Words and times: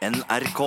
NRK. 0.00 0.60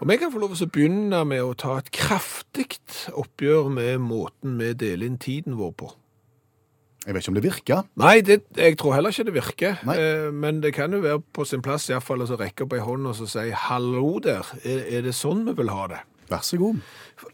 Om 0.00 0.10
jeg 0.10 0.20
kan 0.20 0.30
få 0.32 0.40
lov 0.40 0.54
til 0.56 0.64
å 0.64 0.72
begynne 0.72 1.18
med 1.28 1.42
å 1.44 1.50
ta 1.60 1.74
et 1.76 1.90
kraftig 1.92 2.78
oppgjør 3.12 3.68
med 3.68 4.00
måten 4.00 4.54
vi 4.56 4.70
deler 4.80 5.10
inn 5.10 5.18
tiden 5.20 5.58
vår 5.58 5.74
på. 5.82 5.90
Jeg 7.04 7.12
vet 7.14 7.22
ikke 7.22 7.32
om 7.34 7.36
det 7.36 7.44
virker. 7.44 7.82
Nei, 8.00 8.14
det, 8.24 8.38
jeg 8.56 8.78
tror 8.80 8.96
heller 8.96 9.12
ikke 9.12 9.26
det 9.28 9.36
virker. 9.36 9.84
Eh, 9.92 10.30
men 10.32 10.62
det 10.64 10.72
kan 10.74 10.96
jo 10.96 11.02
være 11.04 11.20
på 11.20 11.44
sin 11.44 11.60
plass 11.62 11.90
i 11.92 12.00
fall 12.00 12.24
å 12.24 12.30
rekke 12.32 12.64
opp 12.64 12.78
ei 12.78 12.80
hånd 12.80 13.12
og 13.12 13.14
så 13.20 13.28
si 13.28 13.52
'hallo 13.52 14.16
der, 14.24 14.48
er, 14.64 14.80
er 14.96 15.04
det 15.04 15.14
sånn 15.14 15.44
vi 15.44 15.52
vil 15.60 15.70
ha 15.70 15.86
det'? 15.92 16.02
Vær 16.32 16.42
så 16.42 16.56
god. 16.56 16.80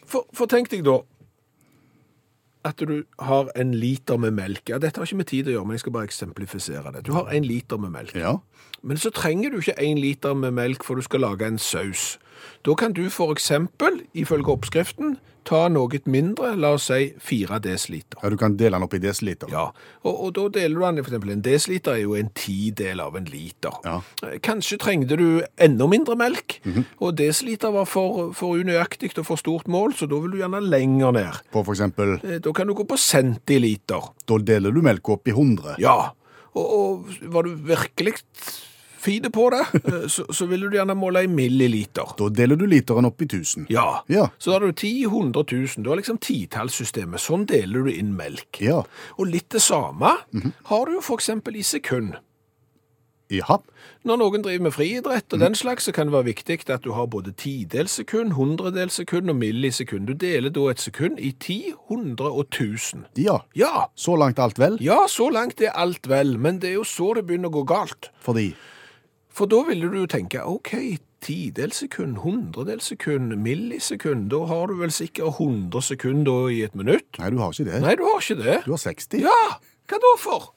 For, 0.04 0.26
for 0.34 0.50
tenk 0.50 0.68
deg 0.74 0.82
da 0.84 0.98
at 2.64 2.78
du 2.78 3.02
har 3.18 3.50
en 3.58 3.74
liter 3.74 4.16
med 4.16 4.36
melk. 4.36 4.68
Ja, 4.70 4.78
dette 4.78 5.00
har 5.00 5.08
ikke 5.08 5.18
med 5.22 5.30
tid 5.30 5.48
å 5.50 5.56
gjøre, 5.56 5.66
men 5.66 5.76
jeg 5.76 5.84
skal 5.84 5.94
bare 5.96 6.08
eksemplifisere 6.10 6.92
det. 6.94 7.04
Du 7.06 7.12
har 7.16 7.30
en 7.32 7.46
liter 7.46 7.80
med 7.82 7.90
melk. 7.94 8.14
Ja. 8.14 8.36
Men 8.82 8.98
så 8.98 9.10
trenger 9.14 9.50
du 9.50 9.58
ikke 9.60 9.78
en 9.82 9.98
liter 9.98 10.34
med 10.34 10.54
melk 10.58 10.86
for 10.86 10.98
du 10.98 11.02
skal 11.02 11.24
lage 11.26 11.46
en 11.46 11.58
saus. 11.58 12.18
Da 12.66 12.74
kan 12.78 12.94
du 12.94 13.08
for 13.10 13.34
eksempel, 13.34 14.02
ifølge 14.14 14.54
oppskriften, 14.54 15.16
ta 15.44 15.68
noe 15.68 16.00
mindre, 16.06 16.54
la 16.56 16.70
oss 16.76 16.86
si 16.90 17.12
4 17.18 17.58
desiliter. 17.64 18.18
ja, 18.22 18.30
du 18.30 18.36
kan 18.36 18.56
dele 18.56 18.76
den 18.78 18.82
opp 18.86 18.94
i 18.94 19.00
desiliter. 19.02 19.48
Ja, 19.50 19.64
og, 20.04 20.14
og 20.26 20.32
da 20.34 20.44
deler 20.60 20.74
du 20.78 20.84
den 20.86 20.98
eksempel 21.02 21.30
en 21.34 21.42
desiliter 21.42 21.92
er 21.96 22.02
jo 22.04 22.14
en 22.14 22.30
tidel 22.34 23.00
av 23.00 23.16
en 23.16 23.24
liter. 23.24 23.72
Ja. 23.84 24.00
Kanskje 24.42 24.78
trengte 24.78 25.16
du 25.18 25.42
enda 25.58 25.86
mindre 25.90 26.16
melk, 26.16 26.60
og 27.00 27.16
desiliter 27.18 27.72
var 27.74 27.84
for, 27.90 28.32
for 28.38 28.58
unøyaktig 28.62 29.12
og 29.18 29.26
for 29.26 29.36
stort 29.40 29.66
mål, 29.68 29.94
så 29.98 30.06
da 30.10 30.18
vil 30.22 30.30
du 30.34 30.38
gjerne 30.42 30.60
lenger 30.64 31.12
ned. 31.18 31.42
På 31.52 31.64
eksempel, 31.66 32.18
Eh, 32.22 32.38
Da 32.42 32.52
kan 32.52 32.66
du 32.66 32.74
gå 32.74 32.84
på 32.86 32.96
centiliter. 32.98 34.02
da 34.26 34.38
deler 34.38 34.70
du 34.72 34.80
melk 34.82 35.08
opp 35.08 35.28
i 35.28 35.32
100. 35.32 35.76
Ja, 35.82 36.12
og, 36.54 36.66
og 36.66 37.06
var 37.32 37.42
du 37.42 37.54
virkelig 37.56 38.14
fide 39.02 39.30
på 39.34 39.48
det, 39.54 39.60
eh, 39.82 40.06
så, 40.08 40.24
så 40.32 40.46
vil 40.50 40.64
du 40.68 40.76
gjerne 40.78 40.94
måle 40.98 41.24
i 41.26 41.30
milliliter. 41.30 42.14
Da 42.18 42.28
deler 42.32 42.56
du 42.60 42.66
literen 42.70 43.08
opp 43.10 43.22
i 43.22 43.28
1000. 43.28 43.66
Ja, 43.74 44.02
Ja. 44.08 44.28
så 44.38 44.50
da 44.52 44.58
har 44.60 44.66
du 44.66 44.72
10, 44.72 45.04
100 45.10 45.44
000, 45.52 45.84
du 45.84 45.90
har 45.92 46.00
liksom 46.00 46.18
titallssystemet. 46.22 47.20
Sånn 47.22 47.46
deler 47.50 47.86
du 47.88 47.92
inn 47.94 48.14
melk. 48.18 48.60
Ja. 48.62 48.82
Og 49.18 49.26
litt 49.32 49.50
det 49.54 49.62
samme 49.64 50.16
har 50.70 50.86
du 50.86 50.98
jo 51.00 51.16
eksempel 51.18 51.56
i 51.58 51.62
sekund. 51.66 52.14
Ja. 53.32 53.56
Når 54.04 54.18
noen 54.20 54.42
driver 54.44 54.64
med 54.66 54.74
friidrett 54.74 55.32
og 55.32 55.40
den 55.40 55.54
slags, 55.56 55.86
så 55.88 55.92
kan 55.96 56.10
det 56.10 56.12
være 56.12 56.26
viktig 56.26 56.58
at 56.74 56.82
du 56.84 56.90
har 56.92 57.06
både 57.08 57.32
tidels 57.40 57.94
sekund, 57.96 58.34
hundredels 58.36 58.98
sekund 59.00 59.30
og 59.32 59.38
millisekund. 59.40 60.04
Du 60.10 60.12
deler 60.20 60.52
da 60.52 60.66
et 60.68 60.82
sekund 60.82 61.16
i 61.22 61.30
ti, 61.40 61.72
hundre 61.88 62.28
og 62.28 62.50
tusen. 62.52 63.06
Ja. 63.16 63.38
Ja, 63.56 63.86
Så 63.96 64.18
langt 64.20 64.38
alt 64.42 64.58
vel. 64.60 64.76
ja, 64.84 65.06
så 65.08 65.30
langt 65.32 65.62
er 65.64 65.72
alt 65.72 66.04
vel, 66.12 66.36
men 66.36 66.58
det 66.60 66.70
er 66.74 66.74
jo 66.82 66.84
så 66.84 67.14
det 67.16 67.24
begynner 67.30 67.48
å 67.48 67.56
gå 67.62 67.64
galt. 67.72 68.10
Fordi 68.20 68.50
For 69.32 69.48
da 69.48 69.62
ville 69.64 69.88
du 69.88 69.96
jo 70.02 70.08
tenke, 70.10 70.42
ok, 70.44 70.98
tidels 71.24 71.78
sekund, 71.80 72.18
hundredels 72.20 72.90
sekund, 72.92 73.32
millisekund, 73.40 74.28
da 74.32 74.42
har 74.50 74.68
du 74.68 74.76
vel 74.80 74.92
sikkert 74.92 75.38
100 75.40 75.84
sekunder 75.86 76.50
i 76.52 76.62
et 76.66 76.74
minutt. 76.76 77.08
Nei, 77.18 77.30
du 77.32 77.40
har 77.40 77.54
ikke 77.54 77.68
det. 77.70 77.80
Nei, 77.84 77.94
du 77.96 78.04
har 78.04 78.20
ikke 78.20 78.38
det. 78.42 78.58
Du 78.66 78.74
har 78.74 78.82
60. 78.82 79.22
Ja, 79.22 79.38
hva 79.88 80.00
da 80.04 80.12
for? 80.20 80.50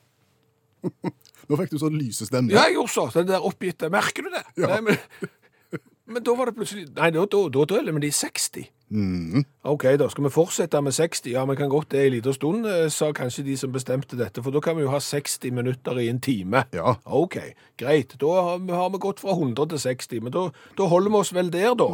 Nå 1.47 1.59
fikk 1.61 1.71
du 1.75 1.79
sånn 1.81 1.97
lysestemme. 1.99 2.51
Ja, 2.53 2.65
jeg 2.67 2.79
gjorde 2.79 2.93
så, 2.95 3.07
den 3.15 3.29
der 3.29 3.45
oppgitte, 3.47 3.91
merker 3.93 4.25
du 4.25 4.33
det? 4.33 4.43
Ja. 4.59 4.75
Nei, 4.75 4.81
men, 4.89 5.37
men 6.11 6.25
da 6.25 6.35
var 6.37 6.51
det 6.51 6.57
plutselig, 6.59 6.89
nei, 6.97 7.11
da, 7.15 7.27
da, 7.31 7.43
da 7.55 7.67
deler 7.75 7.95
vi 7.95 8.07
de 8.07 8.11
60. 8.19 8.71
Mhm. 8.89 9.45
Ok, 9.63 9.83
da 9.97 10.07
skal 10.09 10.23
vi 10.23 10.29
fortsette 10.29 10.81
med 10.81 10.93
60. 10.93 11.31
Ja, 11.31 11.45
vi 11.45 11.55
kan 11.55 11.69
godt 11.69 11.91
det 11.91 12.05
i 12.05 12.09
liten 12.09 12.33
stund, 12.33 12.65
eh, 12.65 12.89
sa 12.89 13.11
kanskje 13.11 13.43
de 13.43 13.57
som 13.57 13.71
bestemte 13.73 14.17
dette, 14.17 14.43
for 14.43 14.51
da 14.51 14.59
kan 14.59 14.75
vi 14.77 14.81
jo 14.81 14.89
ha 14.89 14.99
60 14.99 15.51
minutter 15.51 15.97
i 15.99 16.07
en 16.09 16.21
time. 16.21 16.63
Ja. 16.73 16.95
Ok, 17.05 17.37
greit. 17.77 18.15
Da 18.21 18.25
har 18.25 18.89
vi, 18.89 18.97
gått 18.97 19.19
fra 19.19 19.33
100 19.33 19.65
til 19.69 19.79
60, 19.79 20.19
men 20.21 20.31
da, 20.31 20.49
da 20.77 20.83
holder 20.83 21.09
vi 21.09 21.15
oss 21.15 21.33
vel 21.33 21.49
der, 21.49 21.73
da. 21.73 21.89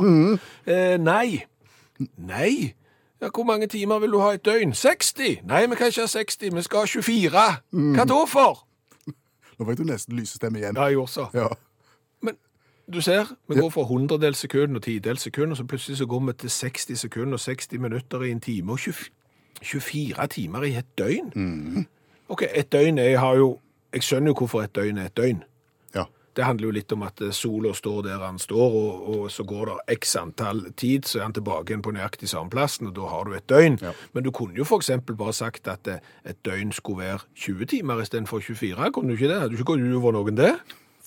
Eh, 0.67 0.98
nei. 0.98 1.45
Nei. 2.17 2.73
Ja, 3.22 3.30
hvor 3.30 3.44
mange 3.45 3.67
timer 3.67 4.00
vil 4.00 4.11
du 4.11 4.20
ha 4.20 4.31
i 4.31 4.36
et 4.36 4.45
døgn? 4.45 4.73
60? 4.73 5.42
Nei, 5.45 5.66
vi 5.67 5.76
kan 5.76 5.87
ikke 5.87 6.02
ha 6.02 6.08
60, 6.08 6.55
vi 6.55 6.61
skal 6.61 6.80
ha 6.80 6.86
24. 6.86 7.48
Hva 7.71 8.05
da 8.05 8.26
for? 8.27 8.64
Nå 9.60 9.67
fikk 9.67 9.77
du 9.77 9.83
nesten 9.83 10.17
lysestemme 10.17 10.58
igjen. 10.58 10.76
Ja, 10.76 10.87
jeg 10.89 10.98
gjorde 10.98 11.11
så. 11.11 11.27
Ja. 11.37 11.48
Du 12.94 13.02
ser, 13.02 13.26
vi 13.48 13.56
går 13.56 13.70
fra 13.70 13.84
hundredels 13.88 14.38
sekund 14.38 14.76
og 14.76 14.84
tidels 14.84 15.22
sekund, 15.22 15.52
og 15.52 15.58
så 15.58 15.64
plutselig 15.64 15.98
så 15.98 16.06
går 16.06 16.20
vi 16.20 16.34
til 16.34 16.50
60 16.50 17.00
sekunder 17.00 17.34
og 17.34 17.40
60 17.40 17.80
minutter 17.80 18.22
i 18.22 18.32
en 18.32 18.42
time, 18.42 18.72
og 18.72 18.80
20, 18.80 18.94
24 19.62 20.28
timer 20.28 20.64
i 20.64 20.74
et 20.76 20.98
døgn. 20.98 21.86
Ok, 22.30 22.44
et 22.56 22.72
døgn 22.72 22.98
er, 22.98 23.18
har 23.18 23.36
jo, 23.36 23.60
jeg 23.94 24.04
skjønner 24.04 24.32
jo 24.32 24.36
hvorfor 24.42 24.66
et 24.66 24.76
døgn 24.76 24.98
er 24.98 25.06
et 25.06 25.18
døgn. 25.18 25.44
ja. 25.96 26.06
Det 26.36 26.46
handler 26.48 26.68
jo 26.68 26.72
litt 26.72 26.92
om 26.96 27.02
at 27.04 27.22
eh, 27.22 27.34
sola 27.36 27.74
står 27.76 28.06
der 28.06 28.22
han 28.24 28.40
står, 28.40 28.76
og, 28.82 29.08
og 29.10 29.32
så 29.32 29.44
går 29.44 29.66
det 29.66 29.98
x 29.98 30.16
antall 30.16 30.62
tid, 30.80 31.04
så 31.04 31.20
er 31.20 31.23
han 31.23 31.34
tilbake 31.36 31.73
igjen 31.73 31.84
på 31.84 31.92
nøyaktig 31.92 32.30
samme 32.32 32.50
plassen, 32.50 32.88
og 32.88 32.96
da 32.96 33.10
har 33.12 33.28
du 33.28 33.36
et 33.36 33.50
døgn. 33.52 33.76
Ja. 33.82 33.92
Men 34.14 34.23
du 34.23 34.32
kunne 34.32 34.56
jo 34.56 34.68
eksempel 34.78 35.16
bare 35.16 35.34
sagt 35.34 35.68
at 35.68 35.88
eh, 35.88 36.00
et 36.26 36.40
døgn 36.46 36.72
skulle 36.72 37.04
være 37.04 37.20
20 37.36 37.66
timer 37.66 38.02
istedenfor 38.02 38.40
24. 38.40 38.92
Kunne 38.92 39.12
du 39.12 39.20
ikke 39.20 39.28
det? 39.28 39.42
Hadde 39.42 39.56
du 39.56 39.60
ikke 39.60 39.73
gått 39.73 40.00
over 40.00 40.16
noen 40.16 40.40
det? 40.40 40.56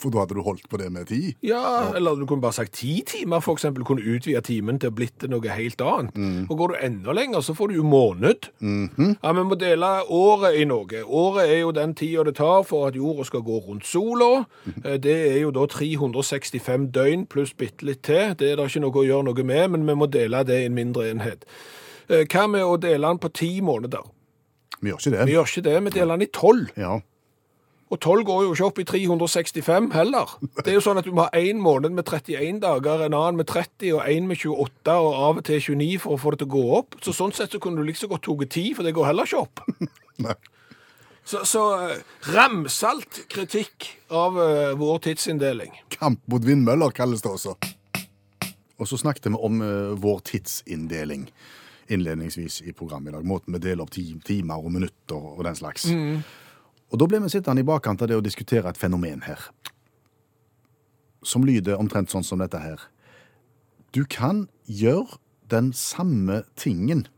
For 0.04 0.12
da 0.12 0.20
hadde 0.26 0.36
du 0.36 0.42
holdt 0.44 0.66
på 0.68 0.76
det 0.76 0.90
med 0.92 1.06
tid. 1.08 1.30
Ja, 1.40 1.94
eller 1.96 2.18
du 2.20 2.26
kunne 2.28 2.44
bare 2.44 2.52
sagt 2.52 2.74
ti 2.76 2.98
timer, 3.08 3.40
eksempel. 3.40 3.86
Kunne 3.88 4.04
utvide 4.04 4.42
timen 4.44 4.76
til 4.82 4.90
å 4.92 4.94
blitt 4.98 5.24
noe 5.32 5.48
helt 5.56 5.80
annet. 5.80 6.18
Og 6.50 6.58
går 6.60 6.74
du 6.74 6.76
enda 6.84 7.14
lenger, 7.16 7.40
så 7.46 7.54
får 7.56 7.72
du 7.72 7.78
jo 7.78 7.86
måned. 7.88 8.50
Ja, 8.60 9.32
vi 9.32 9.44
må 9.48 9.56
dele 9.56 9.88
året 10.12 10.58
i 10.60 10.66
noe. 10.68 11.00
Året 11.08 11.48
er 11.48 11.62
jo 11.62 11.72
den 11.72 11.94
tida 11.96 12.24
det 12.28 12.34
tar 12.36 12.66
for 12.68 12.88
at 12.90 12.98
jorda 13.00 13.24
skal 13.24 13.40
gå 13.46 13.62
rundt 13.64 13.88
sola. 13.88 14.44
Eh, 14.84 14.98
Det 15.00 15.16
er 15.32 15.40
jo 15.40 15.50
da 15.56 15.64
365 15.66 16.90
døgn 16.92 17.24
pluss 17.32 17.54
bitte 17.56 17.86
litt 17.88 18.02
til. 18.06 18.34
Det 18.36 18.50
er 18.52 18.56
det 18.60 18.68
ikke 18.68 18.84
noe 18.84 19.00
å 19.00 19.06
gjøre 19.08 19.24
noe 19.30 19.44
med, 19.46 19.70
men 19.74 19.86
vi 19.88 19.94
må 19.98 20.10
dele 20.10 20.44
det 20.44 20.60
i 20.62 20.66
en 20.68 20.74
mindre 20.76 21.08
enhet. 21.10 21.44
Eh, 22.10 22.26
Hva 22.28 22.46
med 22.50 22.62
å 22.62 22.76
dele 22.80 23.08
den 23.08 23.18
på 23.24 23.32
ti 23.32 23.60
måneder? 23.64 24.04
Vi 24.82 24.90
gjør 24.92 25.00
ikke 25.00 25.14
det. 25.16 25.26
Vi 25.26 25.32
gjør 25.38 25.48
ikke 25.48 25.64
det, 25.64 25.76
vi 25.86 25.90
deler 25.96 26.18
den 26.18 26.26
i 26.28 26.32
tolv. 26.34 26.68
Ja. 26.76 26.98
Og 27.94 28.00
12 28.00 28.24
går 28.26 28.40
jo 28.42 28.54
ikke 28.54 28.66
opp 28.66 28.78
i 28.82 28.84
365 28.88 29.92
heller. 29.94 30.32
Det 30.58 30.72
er 30.72 30.78
jo 30.80 30.82
sånn 30.82 30.98
at 30.98 31.06
du 31.06 31.12
må 31.14 31.28
ha 31.28 31.38
en 31.38 31.60
måned 31.62 31.94
med 31.94 32.08
31 32.08 32.58
dager, 32.64 33.04
en 33.04 33.14
annen 33.14 33.38
med 33.38 33.46
30 33.46 33.92
og 33.94 34.02
en 34.10 34.26
med 34.26 34.40
28 34.40 34.96
og 34.98 35.12
av 35.14 35.38
og 35.38 35.46
til 35.46 35.62
29 35.62 36.00
for 36.02 36.16
å 36.16 36.18
få 36.18 36.34
det 36.34 36.40
til 36.42 36.50
å 36.50 36.54
gå 36.56 36.64
opp. 36.80 36.98
Så 37.06 37.14
sånn 37.14 37.34
sett 37.36 37.54
så 37.54 37.62
kunne 37.62 37.78
du 37.78 37.86
like 37.86 38.00
så 38.00 38.10
godt 38.10 38.26
tatt 38.26 38.50
10, 38.50 38.74
for 38.74 38.86
det 38.86 38.96
går 38.96 39.06
heller 39.12 39.30
ikke 39.30 39.44
opp. 39.44 39.62
Nei. 40.26 40.34
Så, 41.24 41.40
så 41.48 41.62
eh, 41.86 42.02
ramsalt 42.34 43.22
kritikk 43.32 43.86
av 44.12 44.34
uh, 44.36 44.74
vår 44.76 44.98
tidsinndeling. 45.06 45.78
Kamp 45.94 46.20
mot 46.28 46.44
vindmøller 46.44 46.92
kalles 46.92 47.22
det 47.24 47.30
også. 47.30 47.54
Og 48.74 48.90
så 48.90 48.98
snakket 49.00 49.30
vi 49.30 49.38
om 49.38 49.62
uh, 49.62 49.94
vår 50.02 50.20
tidsinndeling 50.34 51.28
innledningsvis 51.94 52.62
i 52.66 52.74
programmet 52.76 53.12
i 53.12 53.16
dag. 53.16 53.28
Måten 53.28 53.54
vi 53.54 53.62
deler 53.62 53.86
opp 53.86 53.94
timer 53.94 54.58
og 54.58 54.72
minutter 54.74 55.16
og 55.16 55.44
den 55.46 55.56
slags. 55.56 55.86
Og 56.94 57.00
da 57.02 57.08
ble 57.10 57.18
vi 57.24 57.32
sittende 57.32 57.64
i 57.64 57.66
bakkant 57.66 58.04
av 58.04 58.10
det 58.10 58.14
å 58.14 58.22
diskutere 58.22 58.70
et 58.70 58.78
fenomen 58.78 59.24
her. 59.26 59.40
Som 61.26 61.42
lyder 61.42 61.80
omtrent 61.80 62.12
sånn 62.12 62.22
som 62.22 62.38
dette 62.38 62.60
her. 62.62 62.78
Du 63.90 64.04
kan 64.06 64.44
gjøre 64.70 65.18
den 65.50 65.72
samme 65.74 66.44
tingen, 66.54 67.08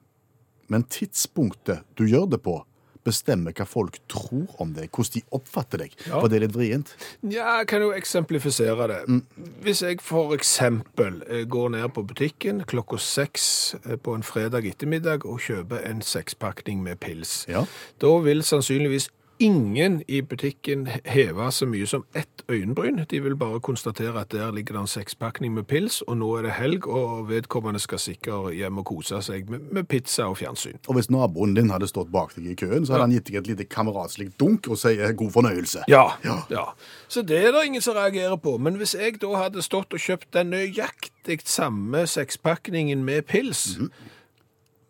men 0.73 0.87
tidspunktet 0.89 1.85
du 2.01 2.07
gjør 2.09 2.25
det 2.33 2.41
på, 2.47 2.63
bestemmer 3.07 3.55
hva 3.55 3.67
folk 3.69 3.99
tror 4.11 4.49
om 4.63 4.73
deg, 4.75 4.89
hvordan 4.91 5.15
de 5.15 5.23
oppfatter 5.37 5.85
deg. 5.85 5.93
Ja. 6.09 6.17
For 6.23 6.27
det 6.33 6.41
litt 6.43 6.57
vrient. 6.57 6.95
Ja, 7.23 7.59
jeg 7.61 7.69
kan 7.71 7.85
jo 7.85 7.93
eksemplifisere 7.95 8.89
det. 8.91 8.99
Hvis 9.63 9.85
jeg 9.85 10.01
for 10.03 10.33
eksempel 10.35 11.21
eh, 11.29 11.45
går 11.47 11.71
ned 11.77 11.93
på 11.95 12.03
butikken 12.09 12.65
klokka 12.67 12.99
seks 12.99 13.77
eh, 13.85 13.95
på 14.01 14.17
en 14.17 14.27
fredag 14.27 14.67
ettermiddag 14.73 15.29
og 15.29 15.39
kjøper 15.45 15.85
en 15.87 16.03
sekspakning 16.03 16.81
med 16.83 16.99
pils, 17.05 17.45
Ja. 17.53 17.63
da 18.03 18.11
vil 18.27 18.43
sannsynligvis 18.43 19.11
ingen 19.39 20.03
i 20.09 20.21
butikken 20.21 20.87
heve 21.05 21.51
så 21.53 21.67
mye 21.67 21.87
som 21.87 22.05
ett 22.15 22.43
øyenbryn. 22.49 23.05
De 23.11 23.21
vil 23.23 23.37
bare 23.37 23.61
konstatere 23.61 24.21
at 24.21 24.31
der 24.33 24.53
ligger 24.53 24.75
det 24.75 24.81
en 24.81 24.87
sekspakning 24.87 25.55
med 25.55 25.67
pils, 25.67 26.01
og 26.07 26.17
nå 26.17 26.29
er 26.39 26.43
det 26.47 26.55
helg, 26.57 26.87
og 26.89 27.29
vedkommende 27.29 27.81
skal 27.83 27.99
sikkert 27.99 28.55
hjem 28.55 28.79
og 28.79 28.87
kose 28.87 29.21
seg 29.23 29.51
med, 29.51 29.67
med 29.73 29.89
pizza 29.91 30.29
og 30.31 30.39
fjernsyn. 30.39 30.79
Og 30.89 30.95
hvis 30.95 31.11
naboen 31.11 31.55
din 31.57 31.71
hadde 31.71 31.89
stått 31.91 32.13
bak 32.15 32.35
deg 32.37 32.47
i 32.53 32.55
køen, 32.55 32.87
så 32.87 32.93
hadde 32.97 33.09
han 33.09 33.17
gitt 33.17 33.31
deg 33.31 33.41
et 33.43 33.51
lite 33.53 33.69
kameratslig 33.71 34.31
dunk 34.41 34.69
og 34.71 34.79
sier 34.79 35.13
god 35.13 35.31
fornøyelse. 35.37 35.85
Ja, 35.89 36.07
Ja. 36.25 36.39
ja. 36.51 36.65
Så 37.09 37.23
det 37.23 37.39
er 37.45 37.53
det 37.53 37.67
ingen 37.67 37.83
som 37.83 37.95
reagerer 37.95 38.37
på. 38.37 38.57
Men 38.59 38.75
hvis 38.81 38.95
jeg 38.95 39.21
da 39.23 39.35
hadde 39.37 39.63
stått 39.63 39.93
og 39.95 40.01
kjøpt 40.01 40.33
den 40.35 40.51
nøyaktig 40.51 41.41
samme 41.45 42.07
sekspakningen 42.07 43.05
med 43.05 43.23
pils, 43.27 43.77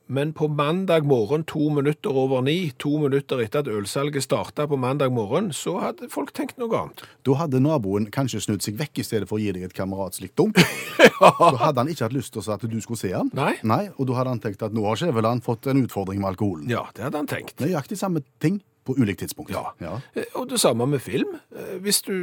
men 0.06 0.32
på 0.32 0.48
mandag 0.48 1.06
morgen 1.06 1.44
to 1.44 1.68
minutter 1.74 2.14
over 2.14 2.42
ni, 2.46 2.70
to 2.78 2.92
minutter 3.02 3.40
etter 3.42 3.64
at 3.64 3.70
ølsalget 3.70 4.22
starta 4.22 4.66
på 4.70 4.78
mandag 4.78 5.10
morgen, 5.12 5.50
så 5.52 5.76
hadde 5.82 6.10
folk 6.12 6.30
tenkt 6.36 6.60
noe 6.62 6.70
annet. 6.78 7.02
Da 7.26 7.34
hadde 7.40 7.60
naboen 7.62 8.06
kanskje 8.14 8.44
snudd 8.44 8.62
seg 8.62 8.78
vekk 8.78 9.02
i 9.02 9.06
stedet 9.06 9.26
for 9.30 9.40
å 9.40 9.42
gi 9.42 9.54
deg 9.56 9.66
et 9.66 9.74
kameratslig 9.76 10.30
dunk. 10.38 10.60
Så 11.16 11.30
hadde 11.60 11.80
han 11.80 11.88
ikke 11.90 12.06
hatt 12.06 12.14
lyst 12.14 12.34
til 12.34 12.44
at 12.52 12.64
du 12.68 12.76
skulle 12.82 13.00
se 13.00 13.10
han. 13.14 13.30
Nei. 13.36 13.82
Og 13.96 14.08
da 14.08 14.16
hadde 14.18 14.32
han 14.34 14.40
tenkt 14.42 14.62
at 14.64 14.74
nå 14.74 14.84
har 14.86 14.98
Skjæveland 15.00 15.44
fått 15.46 15.68
en 15.70 15.80
utfordring 15.82 16.20
med 16.22 16.34
alkoholen. 16.34 16.70
Ja, 16.70 16.86
det 16.96 17.06
hadde 17.06 17.22
han 17.22 17.30
tenkt. 17.30 17.56
Nøyaktig 17.62 17.98
samme 18.00 18.22
ting. 18.42 18.60
På 18.86 18.96
ulikt 19.02 19.20
tidspunkt. 19.24 19.50
Ja. 19.52 19.72
ja. 19.82 19.98
Eh, 20.14 20.24
Og 20.38 20.48
det 20.48 20.60
samme 20.62 20.86
med 20.86 21.02
film. 21.02 21.36
Eh, 21.54 21.76
Hvis 21.82 22.02
du 22.06 22.14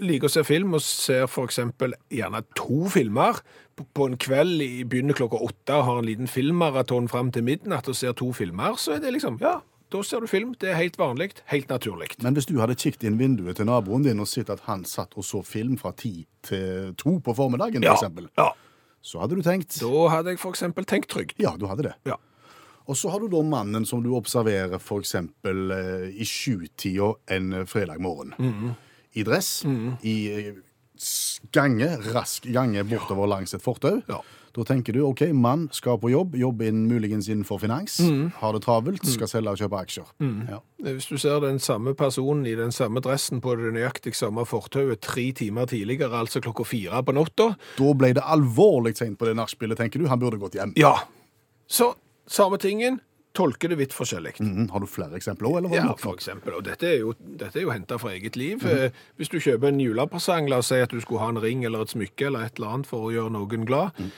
liker 0.00 0.28
å 0.28 0.32
se 0.32 0.44
film 0.48 0.74
og 0.74 0.82
ser 0.84 1.26
eksempel 1.46 1.92
gjerne 2.10 2.42
to 2.58 2.88
filmer 2.88 3.40
på- 3.76 3.86
en 4.08 4.16
kveld 4.18 4.60
i 4.64 4.82
begynner 4.84 5.14
klokka 5.14 5.38
åtte 5.38 5.76
og 5.76 5.84
har 5.84 5.98
en 6.00 6.06
liten 6.08 6.26
filmmaraton 6.26 7.08
fram 7.08 7.30
til 7.30 7.44
midnatt 7.46 7.88
og 7.88 7.94
ser 7.94 8.12
to 8.18 8.32
filmer, 8.32 8.74
så 8.80 8.96
er 8.96 9.00
det 9.04 9.12
liksom, 9.14 9.38
ja, 9.40 9.60
da 9.90 10.02
ser 10.02 10.20
du 10.20 10.26
film. 10.26 10.54
Det 10.58 10.68
er 10.72 10.74
helt 10.80 10.96
vanlig, 10.98 11.30
helt 11.46 11.68
naturlig. 11.70 12.10
Men 12.22 12.34
hvis 12.34 12.46
du 12.50 12.58
hadde 12.58 12.74
kikket 12.76 13.04
inn 13.08 13.16
vinduet 13.20 13.56
til 13.56 13.66
naboen 13.70 14.02
din 14.04 14.20
og 14.20 14.26
sett 14.28 14.50
at 14.50 14.60
han 14.66 14.82
satt 14.84 15.14
og 15.16 15.24
så 15.24 15.44
film 15.46 15.76
fra 15.78 15.92
ti 15.96 16.26
til 16.42 16.94
to 16.98 17.18
på 17.20 17.34
formiddagen, 17.38 17.82
Ja, 17.82 17.94
for 17.94 18.02
eksempel, 18.04 18.28
ja. 18.36 18.50
så 19.00 19.20
hadde 19.22 19.36
du 19.38 19.42
tenkt 19.42 19.78
Da 19.80 20.08
hadde 20.12 20.34
jeg 20.34 20.38
for 20.42 20.50
eksempel 20.52 20.84
tenkt 20.84 21.08
trygt. 21.08 21.38
Ja, 21.38 21.54
du 21.56 21.66
hadde 21.70 21.82
det. 21.84 21.94
Ja. 22.04 22.16
Og 22.88 22.96
så 22.96 23.10
har 23.12 23.20
du 23.20 23.28
da 23.28 23.42
mannen 23.44 23.84
som 23.86 24.00
du 24.02 24.10
observerer 24.16 24.78
eksempel 24.80 25.70
eh, 25.76 26.06
i 26.16 26.24
sjutida 26.24 27.12
en 27.36 27.52
eh, 27.52 27.66
fredag 27.68 28.00
morgen. 28.00 28.32
Mm. 28.38 28.70
I 29.18 29.24
dress, 29.28 29.50
i 30.02 30.16
eh, 30.32 30.54
gange, 31.52 31.88
rask 32.14 32.48
gange 32.52 32.82
bortover 32.88 33.28
langs 33.30 33.54
et 33.54 33.62
fortau. 33.64 34.00
Ja. 34.08 34.22
Da 34.56 34.64
tenker 34.64 34.96
du 34.96 35.02
OK, 35.04 35.20
mann 35.36 35.66
skal 35.76 35.98
på 36.00 36.08
jobb, 36.10 36.32
jobber 36.40 36.66
inn, 36.70 36.86
muligens 36.90 37.28
innenfor 37.30 37.60
finans, 37.62 37.98
Mm. 38.00 38.32
har 38.40 38.52
det 38.56 38.62
travelt, 38.64 39.04
skal 39.06 39.28
selge 39.28 39.52
og 39.52 39.58
kjøpe 39.60 39.78
aksjer. 39.84 40.08
Ja. 40.48 40.58
Hvis 40.82 41.06
du 41.12 41.18
ser 41.20 41.38
den 41.44 41.60
samme 41.62 41.92
personen 41.94 42.46
i 42.48 42.56
den 42.58 42.72
samme 42.72 43.00
dressen 43.04 43.40
på 43.44 43.54
det 43.60 43.70
nøyaktig 43.76 44.14
samme 44.16 44.46
fortauet 44.48 45.00
tre 45.04 45.28
timer 45.32 45.66
tidligere, 45.70 46.10
altså 46.24 46.40
klokka 46.40 46.64
fire 46.66 47.02
på 47.04 47.14
natta, 47.14 47.52
Da 47.78 47.92
ble 47.94 48.14
det 48.16 48.24
alvorlig 48.24 48.96
seint 48.96 49.18
på 49.18 49.26
det 49.28 49.36
nachspielet, 49.36 49.76
tenker 49.78 50.00
du. 50.00 50.08
Han 50.08 50.18
burde 50.18 50.40
gått 50.40 50.54
hjem. 50.56 50.72
ja, 50.76 50.96
så 51.68 51.92
samme 52.28 52.58
tingen, 52.58 53.00
tolker 53.34 53.68
det 53.68 53.78
vidt 53.78 53.92
forskjellig. 53.94 54.34
Mhm. 54.40 54.70
Har 54.72 54.80
du 54.80 54.86
flere 54.86 55.16
eksempler 55.16 55.48
òg, 55.48 55.72
Ja, 55.74 55.94
for 55.94 56.14
eksempel. 56.14 56.54
Og 56.56 56.64
dette 56.64 56.86
er 56.86 56.98
jo, 56.98 57.14
dette 57.38 57.58
er 57.58 57.62
jo 57.62 57.70
hentet 57.70 58.00
fra 58.00 58.10
eget 58.10 58.36
liv. 58.36 58.64
Eh, 58.66 58.90
Hvis 59.16 59.28
du 59.28 59.38
kjøper 59.38 59.68
en 59.68 59.80
julepresang, 59.80 60.48
la 60.48 60.56
oss 60.58 60.66
si 60.66 60.74
at 60.74 60.90
du 60.90 61.00
skulle 61.00 61.20
ha 61.20 61.28
en 61.28 61.42
ring 61.42 61.64
eller 61.64 61.82
et 61.82 61.88
smykke 61.90 62.26
eller 62.26 62.40
et 62.46 62.56
eller 62.56 62.68
annet 62.68 62.86
for 62.86 63.08
å 63.08 63.12
gjøre 63.12 63.32
noen 63.32 63.66
glad. 63.66 63.90
Mm. 63.98 64.10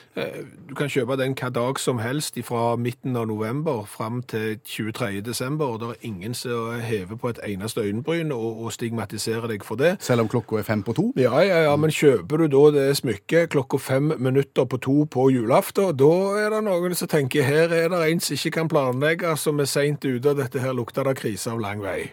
Du 0.69 0.75
kan 0.75 0.89
kjøpe 0.89 1.17
den 1.17 1.35
hva 1.35 1.51
dag 1.53 1.79
som 1.79 1.99
helst 1.99 2.39
fra 2.45 2.77
midten 2.77 3.17
av 3.17 3.27
november 3.27 3.85
fram 3.87 4.23
til 4.23 4.59
23. 4.65 5.21
desember, 5.21 5.67
og 5.67 5.81
det 5.81 5.89
er 5.89 6.07
ingen 6.09 6.35
som 6.35 6.81
hever 6.81 7.17
på 7.17 7.29
et 7.29 7.39
eneste 7.45 7.81
øyenbryn 7.81 8.33
og, 8.33 8.65
og 8.65 8.73
stigmatiserer 8.73 9.49
deg 9.49 9.65
for 9.65 9.77
det. 9.77 9.97
Selv 10.03 10.21
om 10.21 10.29
klokka 10.29 10.59
er 10.59 10.63
fem 10.63 10.83
på 10.83 10.95
to? 10.95 11.13
Ja, 11.17 11.39
ja, 11.41 11.63
ja, 11.65 11.77
men 11.77 11.91
kjøper 11.91 12.37
du 12.39 12.47
da 12.49 12.71
det 12.79 12.97
smykket 12.97 13.51
klokka 13.51 13.79
fem 13.79 14.13
minutter 14.19 14.65
på 14.65 14.79
to 14.81 15.05
på 15.11 15.31
julaften, 15.35 15.91
da 15.97 16.11
er 16.39 16.51
det 16.51 16.63
noen 16.65 16.95
som 16.95 17.09
tenker 17.09 17.43
her 17.43 17.73
er 17.75 17.89
det 17.89 18.01
en 18.13 18.21
som 18.21 18.35
ikke 18.35 18.51
kan 18.51 18.69
planlegge, 18.69 19.01
som 19.37 19.61
er 19.61 19.65
seint 19.67 20.05
ute, 20.05 20.31
og 20.31 20.37
dette 20.37 20.61
her 20.61 20.73
lukter 20.77 21.05
det 21.05 21.17
krise 21.19 21.51
av 21.51 21.61
lang 21.61 21.81
vei. 21.81 22.13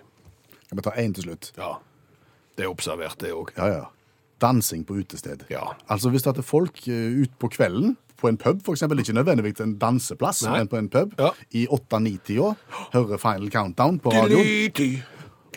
Skal 0.65 0.77
vi 0.77 0.81
ta 0.83 0.91
én 0.97 1.13
til 1.13 1.23
slutt? 1.23 1.51
Ja, 1.57 1.77
det 2.57 2.65
er 2.65 2.69
observert 2.71 3.17
det 3.19 3.31
òg. 3.33 3.53
Ja, 3.57 3.67
ja. 3.67 3.85
Dansing 4.39 4.83
på 4.85 4.99
utested. 4.99 5.45
Ja. 5.49 5.73
Altså 5.89 6.09
Hvis 6.13 6.23
det 6.23 6.37
er 6.37 6.45
folk 6.45 6.77
uh, 6.87 7.21
ut 7.23 7.31
på 7.39 7.49
kvelden, 7.49 7.95
på 8.17 8.27
en 8.29 8.37
pub 8.37 8.61
f.eks., 8.61 8.81
ikke 8.81 9.13
nødvendigvis 9.13 9.61
en 9.61 9.77
danseplass, 9.77 10.43
Nei. 10.45 10.57
men 10.57 10.67
på 10.67 10.77
en 10.77 10.89
pub, 10.89 11.13
Ja. 11.19 11.29
i 11.51 11.67
8-9-tida, 11.67 12.55
hører 12.93 13.17
Final 13.17 13.51
Countdown 13.51 13.99
på 13.99 14.09
radioen, 14.13 15.03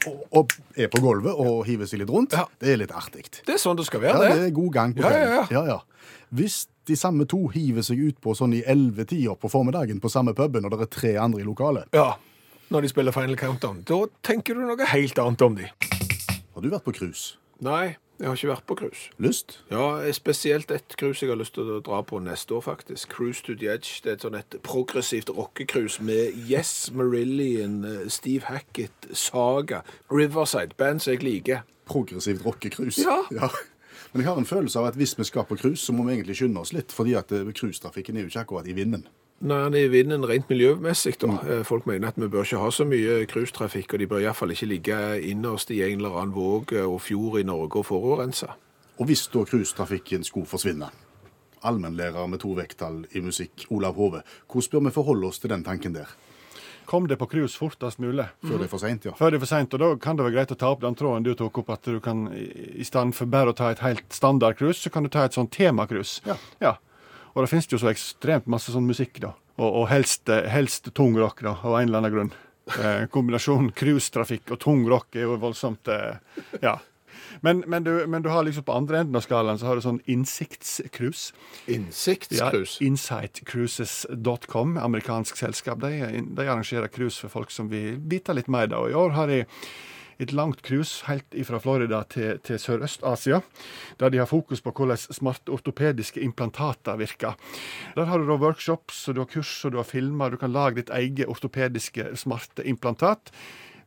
og, 0.06 0.22
og 0.32 0.52
er 0.76 0.88
på 0.88 1.00
gulvet 1.02 1.34
og 1.34 1.64
hiver 1.66 1.86
seg 1.90 2.00
litt 2.00 2.10
rundt, 2.10 2.32
Ja. 2.32 2.46
det 2.60 2.68
er 2.72 2.76
litt 2.76 2.92
artig. 2.92 3.24
Det 3.46 3.54
er 3.54 3.58
sånn 3.58 3.76
det 3.76 3.86
skal 3.86 4.00
være, 4.00 4.18
det 4.28 4.36
det. 4.38 4.46
er 4.48 4.50
god 4.56 4.72
gang 4.72 4.94
på 4.94 5.02
Ja, 5.02 5.10
ja, 5.10 5.44
kvelden. 5.44 5.50
Ja, 5.50 5.64
ja. 5.66 5.80
Hvis 6.32 6.66
de 6.86 6.96
samme 6.96 7.26
to 7.26 7.46
hiver 7.48 7.82
seg 7.82 7.98
ut 7.98 8.20
på 8.20 8.34
sånn 8.38 8.54
i 8.54 8.62
11-tida 8.62 9.34
på 9.38 9.50
formiddagen 9.50 10.00
på 10.00 10.10
samme 10.10 10.32
puben, 10.34 10.64
og 10.64 10.70
det 10.70 10.80
er 10.86 10.92
tre 10.94 11.16
andre 11.18 11.40
i 11.40 11.44
lokalet, 11.44 11.86
Ja, 11.92 12.14
Når 12.70 12.82
de 12.82 12.88
spiller 12.88 13.12
Final 13.12 13.36
Countdown. 13.36 13.82
Da 13.84 14.04
tenker 14.22 14.54
du 14.54 14.60
noe 14.62 14.86
helt 14.86 15.18
annet 15.18 15.42
om 15.42 15.56
de. 15.56 15.64
har 16.54 16.62
du 16.62 16.68
vært 16.70 16.84
på 16.84 16.92
cruise? 16.94 17.34
Nei, 17.60 17.96
jeg 18.20 18.28
har 18.28 18.36
ikke 18.36 18.48
vært 18.50 18.66
på 18.68 18.74
cruise. 18.76 19.10
Lyst? 19.16 19.54
Ja, 19.70 20.12
spesielt 20.12 20.70
et 20.74 20.92
cruise 21.00 21.24
jeg 21.24 21.32
har 21.32 21.38
lyst 21.40 21.54
til 21.56 21.70
å 21.72 21.78
dra 21.80 22.02
på 22.04 22.18
neste 22.20 22.52
år, 22.52 22.66
faktisk. 22.66 23.08
Cruise 23.14 23.40
to 23.46 23.54
the 23.56 23.70
Edge. 23.72 24.02
Det 24.04 24.12
er 24.12 24.18
et 24.18 24.26
sånn 24.26 24.36
et 24.36 24.56
progressivt 24.66 25.32
rockecruise 25.32 26.04
med 26.04 26.36
Yes, 26.44 26.90
Marillion, 26.92 27.78
eh, 27.88 28.08
Steve 28.12 28.44
Hackett, 28.52 29.08
Saga, 29.16 29.80
Riverside, 30.12 30.76
band 30.76 31.00
som 31.00 31.14
jeg 31.14 31.24
liker. 31.24 31.64
Progressivt 31.88 32.44
rockecruise. 32.44 33.00
Ja. 33.00 33.48
Men 34.12 34.24
jeg 34.24 34.28
har 34.28 34.38
en 34.42 34.48
følelse 34.52 34.78
av 34.78 34.90
at 34.90 35.00
hvis 35.00 35.16
vi 35.18 35.24
skal 35.24 35.48
på 35.48 35.56
cruise, 35.56 35.80
så 35.80 35.94
må 35.96 36.04
vi 36.04 36.18
egentlig 36.18 36.36
skynde 36.36 36.60
oss 36.60 36.74
litt, 36.76 36.92
fordi 36.92 37.16
at 37.16 37.32
eh, 37.32 37.48
cruisetrafikken 37.56 38.18
er 38.18 38.26
jo 38.26 38.34
ikke 38.34 38.44
akkurat 38.44 38.68
i 38.68 38.76
vinden. 38.76 39.08
Når 39.40 39.62
han 39.64 39.74
er 39.74 39.86
i 39.86 39.88
vinden 39.88 40.24
rent 40.28 40.50
miljømessig, 40.52 41.14
da. 41.22 41.30
Mm. 41.32 41.62
Folk 41.64 41.86
mener 41.88 42.10
at 42.10 42.18
vi 42.20 42.28
bør 42.28 42.44
ikke 42.44 42.60
ha 42.60 42.70
så 42.76 42.84
mye 42.84 43.22
cruisetrafikk, 43.30 43.94
og 43.94 44.02
de 44.02 44.08
bør 44.10 44.20
iallfall 44.20 44.52
ikke 44.52 44.68
ligge 44.68 44.98
innerst 45.30 45.72
i 45.72 45.80
en 45.86 46.02
eller 46.02 46.18
annen 46.20 46.34
våg 46.36 46.74
eh, 46.76 46.84
og 46.84 47.00
fjord 47.00 47.38
i 47.40 47.46
Norge 47.48 47.80
og 47.80 47.86
forurense. 47.88 48.50
Og 49.00 49.08
hvis 49.08 49.22
da 49.32 49.46
cruisetrafikken 49.48 50.26
skulle 50.28 50.50
forsvinne, 50.50 50.90
allmennlærer 51.64 52.28
med 52.28 52.42
to 52.42 52.52
vekttall 52.56 53.06
i 53.16 53.22
musikk, 53.24 53.64
Olav 53.72 53.96
Hove, 53.96 54.20
hvordan 54.52 54.76
bør 54.76 54.90
vi 54.90 54.94
forholde 54.98 55.32
oss 55.32 55.40
til 55.40 55.54
den 55.54 55.64
tanken 55.64 55.96
der? 55.96 56.12
Kom 56.90 57.08
deg 57.08 57.20
på 57.20 57.30
cruise 57.30 57.56
fortest 57.56 58.00
mulig. 58.02 58.26
Før 58.44 58.58
det 58.58 58.66
er 58.66 58.72
for 58.72 58.82
seint, 58.82 59.04
ja. 59.06 59.14
Før 59.16 59.32
det 59.32 59.38
er 59.38 59.44
for 59.46 59.54
sent, 59.54 59.74
og 59.76 59.80
da 59.80 59.90
kan 60.02 60.18
det 60.18 60.26
være 60.26 60.36
greit 60.36 60.52
å 60.52 60.60
ta 60.60 60.74
opp 60.74 60.84
den 60.84 60.96
tråden 60.98 61.24
du 61.24 61.32
tok 61.38 61.62
opp, 61.62 61.72
at 61.78 61.86
du 61.86 62.00
kan 62.04 62.26
i 62.34 62.84
stedet 62.84 63.16
for 63.16 63.30
bare 63.30 63.54
å 63.54 63.56
ta 63.56 63.70
et 63.72 63.80
helt 63.84 64.04
standard 64.12 64.58
cruise, 64.58 64.82
så 64.82 64.92
kan 64.92 65.06
du 65.06 65.12
ta 65.12 65.24
et 65.24 65.36
sånn 65.38 65.48
temacruise. 65.48 66.20
Ja. 66.60 66.76
Og 67.34 67.42
da 67.42 67.48
finnes 67.50 67.68
det 67.68 67.76
jo 67.76 67.82
så 67.84 67.90
ekstremt 67.92 68.50
masse 68.50 68.74
sånn 68.74 68.88
musikk, 68.88 69.20
da. 69.22 69.34
Og, 69.60 69.68
og 69.82 69.88
helst, 69.92 70.28
eh, 70.32 70.48
helst 70.50 70.88
tung 70.96 71.18
rock, 71.20 71.42
da, 71.46 71.56
av 71.62 71.78
en 71.78 71.88
eller 71.88 72.02
annen 72.02 72.14
grunn. 72.14 72.32
Eh, 72.78 73.06
kombinasjonen 73.10 73.72
cruisetrafikk 73.74 74.52
og 74.54 74.60
tung 74.62 74.84
rock 74.88 75.16
er 75.18 75.26
jo 75.26 75.40
voldsomt 75.42 75.90
eh, 75.90 76.16
Ja. 76.62 76.78
Men, 77.40 77.62
men, 77.66 77.84
du, 77.86 78.06
men 78.10 78.22
du 78.22 78.28
har 78.28 78.42
liksom 78.44 78.64
på 78.66 78.74
andre 78.74 78.98
enden 79.00 79.16
av 79.16 79.22
skalaen 79.24 79.58
så 79.58 79.68
har 79.68 79.78
du 79.78 79.84
sånn 79.84 80.00
innsiktscruise. 80.10 81.32
Ja, 82.82 82.88
Insightcruises.com, 82.88 84.74
amerikansk 84.82 85.38
selskap. 85.38 85.80
De, 85.80 85.92
de 86.26 86.48
arrangerer 86.48 86.90
cruise 86.92 87.22
for 87.22 87.32
folk 87.32 87.54
som 87.54 87.70
vil 87.70 88.00
vite 88.10 88.34
litt 88.36 88.50
mer. 88.50 88.66
Da. 88.72 88.82
Og 88.82 88.90
I 88.92 88.98
år 88.98 89.14
har 89.16 89.30
de 89.30 89.44
et 90.20 90.34
langt 90.36 90.60
cruise 90.66 91.06
helt 91.08 91.34
fra 91.46 91.60
Florida 91.62 92.02
til, 92.12 92.40
til 92.44 92.60
Sørøst-Asia, 92.60 93.40
der 94.00 94.12
de 94.12 94.20
har 94.20 94.28
fokus 94.28 94.60
på 94.60 94.72
hvordan 94.76 95.00
smarte 95.00 95.52
ortopediske 95.52 96.20
implantater 96.20 96.98
virker. 97.00 97.38
Der 97.96 98.04
har 98.04 98.18
du 98.18 98.28
da 98.28 98.38
workshops, 98.40 99.08
og 99.08 99.16
du 99.16 99.24
har 99.24 99.32
kurs 99.32 99.64
og 99.64 99.72
du 99.72 99.80
har 99.80 99.88
filmer. 99.88 100.30
Du 100.30 100.40
kan 100.40 100.52
lage 100.52 100.80
ditt 100.80 100.92
eget 100.92 101.26
ortopediske 101.28 102.12
smarte 102.20 102.66
implantat 102.68 103.32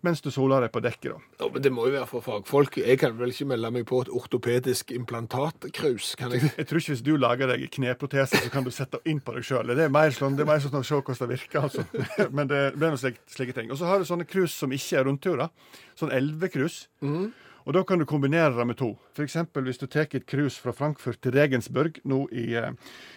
mens 0.03 0.21
du 0.23 0.29
soler 0.33 0.65
deg 0.65 0.71
på 0.73 0.81
dekket. 0.83 1.13
da. 1.13 1.43
Ja, 1.43 1.49
men 1.53 1.63
det 1.65 1.71
må 1.73 1.85
jo 1.87 1.93
være 1.95 2.07
for 2.09 2.25
fagfolk. 2.25 2.77
Jeg 2.83 2.99
kan 3.01 3.15
vel 3.19 3.31
ikke 3.33 3.47
melde 3.49 3.71
meg 3.71 3.85
på 3.89 4.01
et 4.03 4.11
ortopedisk 4.11 4.91
implantatcruise, 4.95 6.17
kan 6.19 6.33
jeg? 6.35 6.51
Jeg 6.57 6.67
tror 6.69 6.81
ikke 6.81 6.95
hvis 6.95 7.05
du 7.05 7.13
lager 7.17 7.53
deg 7.53 7.65
kneprotese, 7.73 8.41
så 8.43 8.51
kan 8.53 8.67
du 8.67 8.71
sette 8.75 8.99
inn 9.09 9.21
på 9.23 9.35
deg 9.37 9.47
sjøl. 9.47 9.73
Det 9.73 9.87
er 9.87 9.93
mer 9.93 10.13
sånn 10.15 10.37
det 10.37 10.45
er 10.45 10.51
mer 10.51 10.63
sånn 10.63 10.79
å 10.79 10.83
se 10.83 10.99
hvordan 10.99 11.23
det 11.23 11.31
virker. 11.37 11.69
altså. 11.69 11.87
Men 12.35 12.51
det, 12.51 12.61
det 12.75 12.83
er 12.83 12.93
noen 12.93 13.01
slike, 13.01 13.23
slike 13.31 13.57
ting. 13.57 13.71
Og 13.71 13.79
så 13.79 13.89
har 13.89 13.99
du 13.99 14.09
sånne 14.09 14.27
cruise 14.27 14.53
som 14.55 14.75
ikke 14.75 14.99
er 14.99 15.09
rundturer. 15.09 15.51
Sånn 15.99 16.13
elvecruise. 16.13 16.87
Og 17.63 17.75
da 17.77 17.83
kan 17.87 18.01
du 18.01 18.05
kombinere 18.05 18.51
det 18.57 18.65
med 18.67 18.77
to. 18.79 18.93
F.eks. 19.15 19.37
hvis 19.55 19.79
du 19.79 19.87
tar 19.87 20.07
et 20.11 20.25
cruise 20.27 20.59
fra 20.59 20.73
Frankfurt 20.75 21.21
til 21.23 21.35
Regensburg 21.35 22.01
nå 22.03 22.25
i, 22.31 22.53
eh, 22.59 22.73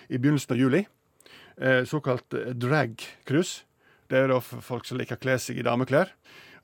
i 0.08 0.18
begynnelsen 0.18 0.54
av 0.54 0.60
juli. 0.60 0.86
Eh, 1.58 1.82
såkalt 1.84 2.34
eh, 2.34 2.52
drag-cruise. 2.54 3.64
Det 4.06 4.18
er 4.18 4.28
da 4.30 4.38
folk 4.40 4.86
som 4.86 5.00
liker 5.00 5.18
å 5.18 5.22
kle 5.22 5.38
seg 5.42 5.58
i 5.58 5.66
dameklær. 5.66 6.12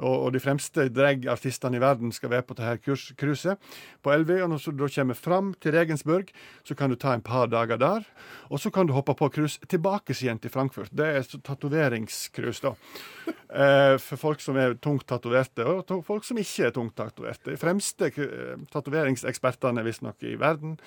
Og, 0.03 0.27
og 0.27 0.33
de 0.35 0.43
fremste 0.43 0.89
dragartistene 0.93 1.79
i 1.79 1.83
verden 1.83 2.13
skal 2.15 2.33
være 2.35 2.47
på 2.49 2.57
dette 2.59 2.97
cruiset 3.19 3.73
på 4.03 4.17
LV. 4.23 4.35
Og 4.43 4.53
når 4.53 4.67
du 4.69 4.83
da 4.83 4.91
kommer 4.97 5.19
fram 5.19 5.53
til 5.63 5.77
Regensburg, 5.77 6.33
så 6.67 6.77
kan 6.79 6.91
du 6.91 6.99
ta 6.99 7.15
en 7.15 7.25
par 7.25 7.49
dager 7.53 7.81
der. 7.81 8.07
Og 8.51 8.61
så 8.61 8.73
kan 8.75 8.89
du 8.89 8.97
hoppe 8.97 9.15
på 9.19 9.31
cruise 9.33 9.61
tilbake 9.69 10.17
igjen 10.17 10.43
til 10.43 10.53
Frankfurt. 10.53 10.93
Det 10.93 11.07
er 11.07 11.41
tatoveringscruise, 11.43 12.63
da. 12.67 12.75
Eh, 13.53 13.99
for 14.01 14.17
folk 14.17 14.41
som 14.41 14.57
er 14.57 14.79
tungt 14.81 15.05
tatoverte, 15.11 15.67
og 15.69 15.91
folk 16.07 16.25
som 16.25 16.39
ikke 16.41 16.71
er 16.71 16.71
tungt 16.73 16.95
tatoverte. 16.97 17.51
De 17.51 17.59
fremste 17.61 18.09
eh, 18.09 18.55
tatoveringsekspertene 18.73 19.85
visstnok 19.85 20.25
i 20.25 20.39
verden 20.41 20.79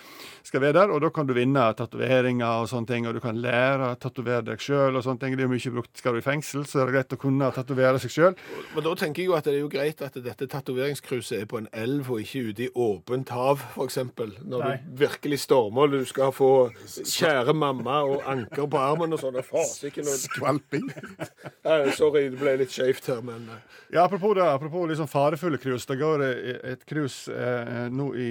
skal 0.41 0.63
være 0.63 0.79
der, 0.79 0.93
og 0.95 1.03
da 1.03 1.11
kan 1.13 1.29
du 1.29 1.35
vinne 1.37 1.61
tatoveringer 1.77 2.63
og 2.63 2.71
sånne 2.71 2.89
ting, 2.89 3.05
og 3.05 3.13
du 3.13 3.21
kan 3.21 3.37
lære 3.37 3.91
å 3.91 3.99
tatovere 4.01 4.47
deg 4.47 4.65
sjøl 4.65 4.97
og 4.97 5.05
sånne 5.05 5.21
ting. 5.21 5.35
Det 5.37 5.45
er 5.45 5.49
jo 5.49 5.53
mye 5.53 5.75
brukt. 5.75 5.93
Skal 6.01 6.17
du 6.17 6.23
i 6.23 6.25
fengsel, 6.25 6.65
så 6.65 6.81
er 6.81 6.89
det 6.89 6.95
greit 6.97 7.13
å 7.13 7.21
kunne 7.21 7.51
tatovere 7.53 8.01
seg 8.01 8.15
sjøl. 8.15 8.39
Men 8.73 8.87
da 8.89 8.95
tenker 9.05 9.21
jeg 9.23 9.29
jo 9.29 9.35
at 9.37 9.45
det 9.47 9.53
er 9.55 9.61
jo 9.61 9.69
greit 9.71 10.01
at 10.05 10.15
dette 10.25 10.47
tatoveringscruiset 10.49 11.37
er 11.43 11.47
på 11.49 11.59
en 11.61 11.67
elv 11.75 12.09
og 12.11 12.21
ikke 12.23 12.49
ute 12.49 12.65
i 12.65 12.69
åpent 12.73 13.29
hav, 13.35 13.61
f.eks. 13.75 13.99
Når 14.41 14.63
Nei. 14.63 14.73
du 14.81 14.95
virkelig 15.05 15.39
stormer 15.45 15.85
og 15.87 15.93
du 15.95 16.05
skal 16.09 16.33
få 16.35 16.49
kjære 16.89 17.53
mamma 17.57 18.01
og 18.07 18.25
anker 18.31 18.67
på 18.71 18.81
armen 18.81 19.13
og 19.15 19.21
sånn. 19.21 19.37
Noe... 19.37 20.15
Skvalping. 20.25 20.87
Nei, 21.67 21.77
Sorry, 21.95 22.27
det 22.33 22.39
ble 22.41 22.55
litt 22.63 22.73
skjevt 22.73 23.09
her, 23.11 23.21
men 23.25 23.45
eh, 23.53 23.61
Ja, 23.93 24.05
apropos 24.07 24.33
det, 24.37 24.45
apropos 24.47 24.87
liksom 24.89 25.09
farefulle 25.11 25.59
cruise. 25.61 25.85
Det 25.89 25.99
går 26.01 26.23
eh, 26.25 26.59
et 26.73 26.85
cruise 26.89 27.31
eh, 27.31 27.85
nå 27.93 28.09
i, 28.17 28.29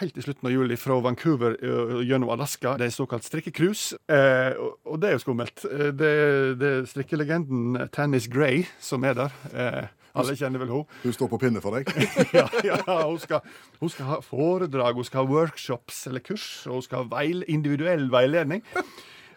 helt 0.00 0.18
i 0.20 0.24
slutten 0.24 0.50
av 0.50 0.54
juli 0.54 0.76
fra 0.80 0.98
Vancouver 1.04 1.56
gjennom 2.04 2.32
Alaska. 2.34 2.76
Det 2.80 2.90
er 2.90 2.94
såkalt 2.94 3.26
strikkecruise, 3.26 3.96
eh, 4.10 4.52
og, 4.60 4.76
og 4.84 5.00
det 5.02 5.10
er 5.10 5.16
jo 5.16 5.24
skummelt. 5.24 5.64
Eh, 5.70 5.88
Det, 6.00 6.12
det 6.60 6.68
er 6.70 6.84
strikkelegenden 6.88 7.88
Tannis 7.94 8.28
Gray 8.30 8.64
som 8.80 9.04
er 9.04 9.16
der. 9.18 9.34
Eh, 9.52 9.88
Alle 10.18 10.34
kjenner 10.38 10.62
vel 10.62 10.72
hun. 10.72 10.88
Hun 11.04 11.14
står 11.14 11.30
på 11.30 11.38
pinne 11.42 11.62
for 11.62 11.78
deg. 11.78 11.90
Ja, 12.40 12.46
ja, 12.64 12.78
hun, 13.06 13.18
skal, 13.22 13.44
hun 13.80 13.92
skal 13.92 14.08
ha 14.10 14.18
foredrag, 14.24 14.98
hun 14.98 15.06
skal 15.06 15.24
ha 15.24 15.30
workshops 15.30 16.04
eller 16.10 16.22
kurs, 16.24 16.48
og 16.66 16.80
hun 16.80 16.84
skal 16.86 17.04
ha 17.04 17.10
veil, 17.18 17.44
individuell 17.50 18.08
veiledning. 18.12 18.64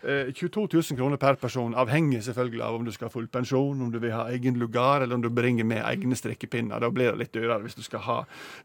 Eh, 0.03 0.34
22 0.34 0.68
000 0.74 0.98
kroner 1.00 1.18
per 1.18 1.38
person, 1.39 1.75
avhengig 1.80 2.24
selvfølgelig 2.25 2.63
av 2.65 2.75
om 2.75 2.84
du 2.84 2.92
skal 2.92 3.08
ha 3.08 3.13
full 3.13 3.30
pensjon, 3.32 3.86
om 3.86 3.92
du 3.94 4.01
vil 4.03 4.12
ha 4.12 4.25
egen 4.36 4.60
lugar, 4.60 5.01
eller 5.01 5.15
om 5.15 5.24
du 5.24 5.30
bringer 5.32 5.63
med 5.63 5.80
egne 5.86 6.18
strikkepinner. 6.20 6.84
Da 6.84 6.89
blir 6.92 7.13
det 7.13 7.22
litt 7.22 7.34
dyrere 7.38 7.62
hvis 7.63 7.80
du 7.80 7.86
skal 7.86 8.03
ha 8.10 8.18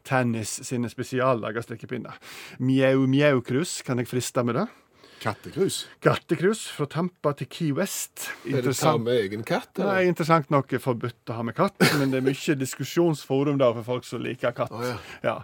tennis 0.03 0.57
sine 0.67 0.91
spesiallaga 0.91 1.63
strikkepinner. 1.63 2.19
Mjau-mjau-krus, 2.59 3.81
kan 3.87 4.03
jeg 4.03 4.11
friste 4.11 4.43
med 4.43 4.59
det? 4.59 4.67
Kattekrus. 5.19 5.87
Kattekrus 5.99 6.61
fra 6.71 6.85
Tampa 6.87 7.33
til 7.35 7.49
Key 7.51 7.73
West. 7.75 8.29
Er 8.47 8.63
det 8.63 8.75
samme 8.79 9.11
egen 9.19 9.43
katt? 9.47 9.73
Nei, 9.83 10.05
interessant 10.07 10.47
nok 10.53 10.71
forbudt 10.79 11.33
å 11.33 11.39
ha 11.39 11.43
med 11.43 11.57
katt, 11.57 11.75
men 11.99 12.13
det 12.13 12.21
er 12.21 12.27
mye 12.29 12.55
diskusjonsforum 12.59 13.59
da 13.59 13.71
for 13.75 13.87
folk 13.87 14.07
som 14.07 14.23
liker 14.23 14.55
katt. 14.55 14.71
Oh, 14.71 14.85
ja. 14.85 14.95
ja. 15.25 15.35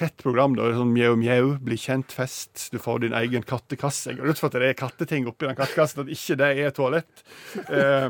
Tett 0.00 0.16
program, 0.22 0.56
da. 0.56 0.70
Sånn 0.76 0.94
mjau, 0.94 1.12
mjau, 1.20 1.56
bli 1.64 1.76
kjent-fest. 1.80 2.70
Du 2.72 2.78
får 2.80 3.04
din 3.04 3.16
egen 3.18 3.44
kattekasse. 3.44 4.12
Jeg 4.12 4.20
går 4.22 4.32
ut 4.32 4.40
fra 4.40 4.48
at 4.52 4.56
det 4.56 4.70
er 4.70 4.78
katteting 4.78 5.28
oppi 5.28 5.48
den 5.48 5.58
kattekassen, 5.58 6.06
at 6.06 6.14
ikke 6.14 6.38
det 6.40 6.52
er 6.64 6.72
toalett. 6.76 7.26
Eh, 7.68 8.08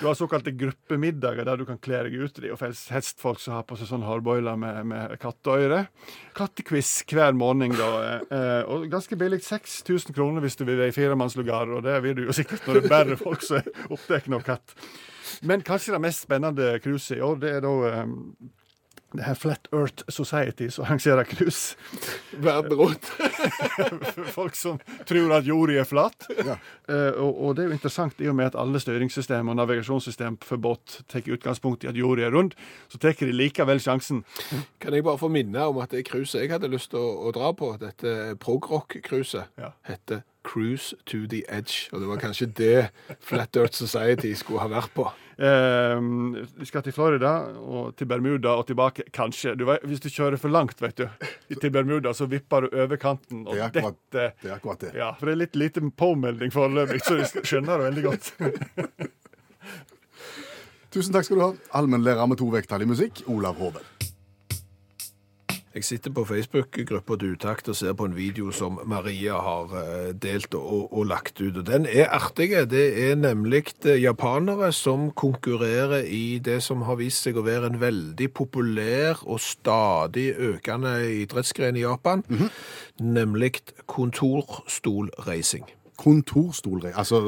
du 0.00 0.06
har 0.08 0.16
såkalte 0.18 0.50
gruppemiddager 0.50 1.46
der 1.46 1.60
du 1.60 1.64
kan 1.68 1.78
kle 1.78 2.00
deg 2.08 2.16
ut 2.18 2.40
i 2.42 2.50
og 2.50 2.60
helst 2.60 3.20
folk 3.22 3.40
som 3.40 3.54
har 3.54 3.66
på 3.68 3.76
seg 3.78 3.86
sånn 3.86 4.02
hardboiler 4.02 4.58
med, 4.58 4.80
med 4.90 5.14
katteøyre. 5.22 5.84
Kattequiz 6.34 6.90
hver 7.06 7.36
morgen, 7.38 7.76
da. 7.78 8.18
Eh, 8.26 8.62
og 8.66 8.88
ganske 8.92 9.16
billig. 9.16 9.42
6000 9.46 10.16
kroner 10.16 10.41
hvis 10.44 10.58
du 10.58 10.64
vil 10.68 10.78
være 10.80 10.92
i 10.92 10.96
firemannslugar, 10.96 11.72
og 11.76 11.84
det 11.86 11.98
vil 12.04 12.18
du 12.18 12.24
jo 12.28 12.36
sikkert 12.36 12.66
når 12.66 12.80
det 12.80 12.84
er 12.84 12.92
bare 12.96 13.20
folk 13.20 13.44
som 13.46 13.60
er 13.62 13.70
opptatt 13.88 14.28
av 14.32 14.46
katt. 14.46 14.76
Men 15.42 15.62
kanskje 15.66 15.94
det 15.94 16.02
mest 16.04 16.26
spennende 16.26 16.74
cruiset 16.82 17.16
i 17.18 17.22
år, 17.24 17.38
det 17.42 17.54
er 17.56 17.64
da 17.64 18.02
um, 18.02 18.34
det 19.12 19.26
her 19.26 19.34
Flat 19.36 19.68
Earth 19.72 20.04
Society 20.08 20.68
som 20.72 20.86
arrangerer 20.86 21.24
cruise. 21.28 21.76
Verden 22.32 22.72
rundt. 22.78 23.04
Folk 24.36 24.56
som 24.56 24.78
tror 25.08 25.34
at 25.36 25.48
jorda 25.48 25.80
er 25.82 25.88
flat. 25.88 26.26
Ja. 26.38 26.56
Uh, 26.88 27.20
og, 27.20 27.42
og 27.42 27.56
det 27.56 27.64
er 27.64 27.70
jo 27.70 27.76
interessant 27.76 28.22
i 28.24 28.30
og 28.30 28.36
med 28.38 28.50
at 28.52 28.58
alle 28.58 28.80
styringssystem 28.80 29.52
og 29.52 29.58
navigasjonssystem 29.60 30.38
for 30.46 30.62
båt 30.62 31.02
tar 31.12 31.28
utgangspunkt 31.28 31.84
i 31.84 31.90
at 31.92 31.98
jorda 31.98 32.26
er 32.28 32.34
rund, 32.36 32.56
så 32.88 33.00
tar 33.02 33.16
de 33.20 33.32
likevel 33.36 33.82
sjansen. 33.84 34.24
Kan 34.80 34.96
jeg 34.96 35.04
bare 35.04 35.20
få 35.20 35.28
minne 35.32 35.68
om 35.68 35.82
at 35.84 35.92
det 35.92 36.06
cruiset 36.08 36.46
jeg 36.46 36.54
hadde 36.54 36.72
lyst 36.72 36.92
til 36.94 37.02
å, 37.02 37.28
å 37.28 37.34
dra 37.36 37.52
på, 37.56 37.74
dette 37.82 38.36
progrock-cruiset, 38.40 39.52
Ja. 39.60 39.74
hette 39.86 40.22
Cruise 40.44 40.94
to 41.06 41.26
the 41.30 41.44
Edge. 41.48 41.88
Og 41.92 42.00
det 42.02 42.08
var 42.08 42.18
kanskje 42.22 42.46
det 42.58 42.90
Flat 43.20 43.56
Earth 43.56 43.74
Society 43.78 44.32
skulle 44.34 44.60
ha 44.60 44.68
vært 44.68 44.90
på. 44.94 45.06
Eh, 45.42 46.00
vi 46.58 46.66
skal 46.68 46.82
til 46.82 46.92
Florida 46.92 47.30
og 47.58 47.94
til 47.96 48.06
Bermuda 48.10 48.52
og 48.60 48.66
tilbake, 48.68 49.06
kanskje. 49.16 49.54
Du 49.58 49.64
vet, 49.66 49.82
hvis 49.88 50.02
du 50.04 50.08
kjører 50.12 50.36
for 50.38 50.52
langt, 50.52 50.78
vet 50.82 50.96
du, 51.00 51.06
til 51.60 51.70
Bermuda, 51.74 52.12
så 52.14 52.26
vipper 52.30 52.66
du 52.68 52.76
over 52.82 52.96
kanten. 53.00 53.46
Og 53.46 53.54
Det 53.54 53.60
er 53.62 53.70
akkurat- 53.70 53.96
dette 54.12 54.32
Det 54.42 54.50
er 54.50 54.54
akkurat 54.56 54.78
det. 54.80 54.94
Ja, 54.94 55.12
for 55.18 55.26
det 55.26 55.32
er 55.32 55.42
litt 55.46 55.56
lite 55.56 55.80
påmelding 55.96 56.52
foreløpig, 56.52 57.00
så 57.06 57.18
jeg 57.22 57.44
skjønner 57.48 57.78
det 57.78 57.88
veldig 57.88 58.04
godt. 58.10 58.32
Tusen 60.92 61.14
takk 61.14 61.24
skal 61.24 61.38
du 61.38 61.42
ha. 61.46 61.52
Allmennlærer 61.80 62.26
med 62.28 62.36
to 62.38 62.50
vekttall 62.52 62.82
i 62.84 62.88
musikk, 62.90 63.22
Olav 63.32 63.56
Hove. 63.56 63.80
Jeg 65.74 65.84
sitter 65.84 66.12
på 66.12 66.24
Facebook-gruppa 66.28 67.16
til 67.16 67.32
Utakt 67.32 67.68
og 67.72 67.76
ser 67.78 67.94
på 67.96 68.04
en 68.04 68.16
video 68.16 68.50
som 68.52 68.76
Maria 68.84 69.38
har 69.40 69.72
eh, 69.80 70.10
delt 70.12 70.52
og, 70.54 70.92
og 70.92 71.06
lagt 71.08 71.40
ut. 71.40 71.56
Og 71.56 71.64
den 71.64 71.86
er 71.88 72.12
artig. 72.12 72.50
Det 72.68 72.84
er 73.06 73.16
nemlig 73.16 73.64
eh, 73.86 73.96
japanere 74.02 74.68
som 74.76 75.08
konkurrerer 75.16 76.04
i 76.04 76.38
det 76.44 76.60
som 76.62 76.84
har 76.84 77.00
vist 77.00 77.24
seg 77.24 77.40
å 77.40 77.46
være 77.48 77.72
en 77.72 77.80
veldig 77.80 78.28
populær 78.36 79.24
og 79.24 79.40
stadig 79.40 80.34
økende 80.36 80.98
idrettsgren 81.22 81.80
i 81.80 81.86
Japan, 81.86 82.20
nemlig 83.00 83.62
kontorstolracing. 83.88 85.64
Kontorstol, 86.00 86.86
altså 86.88 87.18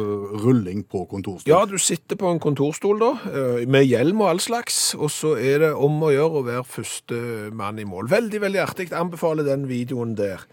rulling 0.40 0.80
på 0.88 1.04
kontorstol. 1.10 1.50
Ja, 1.50 1.60
du 1.68 1.76
sitter 1.78 2.16
på 2.18 2.30
en 2.32 2.40
kontorstol 2.40 2.98
da, 3.02 3.10
eh, 3.28 3.66
med 3.68 3.84
hjelm 3.84 4.22
og 4.24 4.30
all 4.30 4.40
slags, 4.40 4.94
og 4.94 5.12
så 5.12 5.34
er 5.36 5.58
det 5.66 5.72
om 5.74 6.00
å 6.02 6.10
gjøre 6.10 6.40
å 6.40 6.46
være 6.46 6.64
første 6.64 7.20
mann 7.52 7.78
i 7.78 7.84
mål. 7.84 8.08
Veldig, 8.10 8.40
veldig 8.40 8.62
artig. 8.64 8.88
Anbefaler 8.92 9.44
den 9.44 9.68
videoen 9.68 10.16
der. 10.16 10.46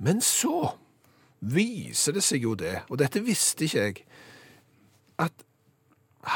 Men 0.00 0.24
så 0.24 0.72
viser 1.40 2.16
det 2.16 2.24
seg 2.24 2.48
jo 2.48 2.56
det, 2.58 2.80
og 2.88 2.98
dette 2.98 3.22
visste 3.24 3.68
ikke 3.68 3.84
jeg, 3.84 4.02
at 5.20 5.46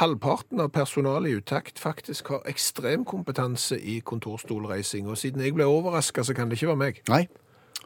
halvparten 0.00 0.60
av 0.60 0.72
personalet 0.72 1.30
i 1.30 1.38
Utakt 1.40 1.80
faktisk 1.80 2.32
har 2.32 2.48
ekstrem 2.48 3.04
kompetanse 3.04 3.76
i 3.80 4.00
kontorstolreising, 4.04 5.08
og 5.08 5.18
siden 5.20 5.44
jeg 5.44 5.56
ble 5.56 5.68
overrasket, 5.68 6.26
så 6.26 6.36
kan 6.36 6.48
det 6.48 6.60
ikke 6.60 6.72
være 6.72 6.82
meg. 6.84 7.00
Nei, 7.08 7.26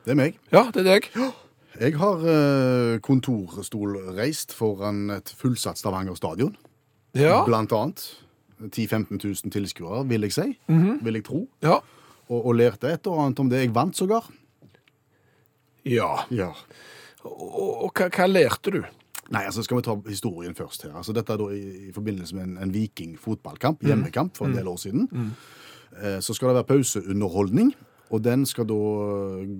det 0.05 0.15
er 0.15 0.19
meg. 0.19 0.39
Ja, 0.53 0.69
det 0.75 0.87
er 0.87 0.95
deg. 0.95 1.13
Jeg 1.79 1.95
har 2.01 2.23
kontorstol 3.07 3.45
kontorstolreist 3.47 4.55
foran 4.57 5.11
et 5.15 5.31
fullsatt 5.39 5.79
Stavanger 5.79 6.17
stadion. 6.19 6.57
Ja, 7.15 7.45
Blant 7.47 7.73
annet. 7.73 8.03
10 8.59 8.89
000-15 8.91 9.21
000 9.23 9.53
tilskuere, 9.55 10.03
vil 10.11 10.27
jeg 10.27 10.35
si. 10.35 10.49
Vil 10.67 11.21
jeg 11.21 11.25
tro. 11.29 11.45
ja. 11.63 11.79
Og, 12.29 12.43
og 12.51 12.59
lærte 12.59 12.91
et 12.93 13.07
og 13.09 13.23
annet 13.23 13.39
om 13.41 13.49
det. 13.49 13.63
Jeg 13.63 13.71
vant 13.73 13.97
sågar. 13.97 14.27
Ja. 15.89 16.27
Ja. 16.29 16.51
Og, 17.25 17.87
og 17.87 17.93
hva, 17.97 18.11
hva 18.13 18.27
lærte 18.29 18.75
du? 18.75 18.83
Nei, 19.33 19.45
altså 19.49 19.63
skal 19.65 19.79
vi 19.79 19.85
ta 19.87 19.95
historien 20.09 20.53
først 20.57 20.85
her. 20.85 20.93
Altså 20.97 21.15
Dette 21.17 21.33
er 21.33 21.41
da 21.41 21.49
i, 21.57 21.89
i 21.89 21.93
forbindelse 21.97 22.37
med 22.37 22.45
en, 22.51 22.59
en 22.65 22.75
Viking-fotballkamp, 22.75 23.81
hjemmekamp, 23.85 24.37
for 24.37 24.49
en 24.49 24.57
del 24.57 24.69
år 24.69 24.77
siden. 24.81 25.09
Eh, 25.97 26.19
så 26.25 26.37
skal 26.37 26.51
det 26.51 26.59
være 26.61 26.69
pauseunderholdning, 26.75 27.73
og 28.13 28.25
den 28.25 28.45
skal 28.49 28.69
da 28.69 28.79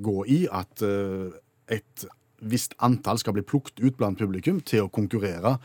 gå 0.05 0.17
i 0.29 0.39
at 0.53 0.85
eh, 0.85 1.33
et 1.73 2.09
visst 2.39 2.77
antall 2.79 3.19
skal 3.19 3.35
bli 3.35 3.43
plukket 3.43 3.83
ut 3.83 3.97
blant 3.99 4.19
publikum 4.19 4.61
til 4.63 4.87
å 4.87 4.91
konkurrere 4.95 5.57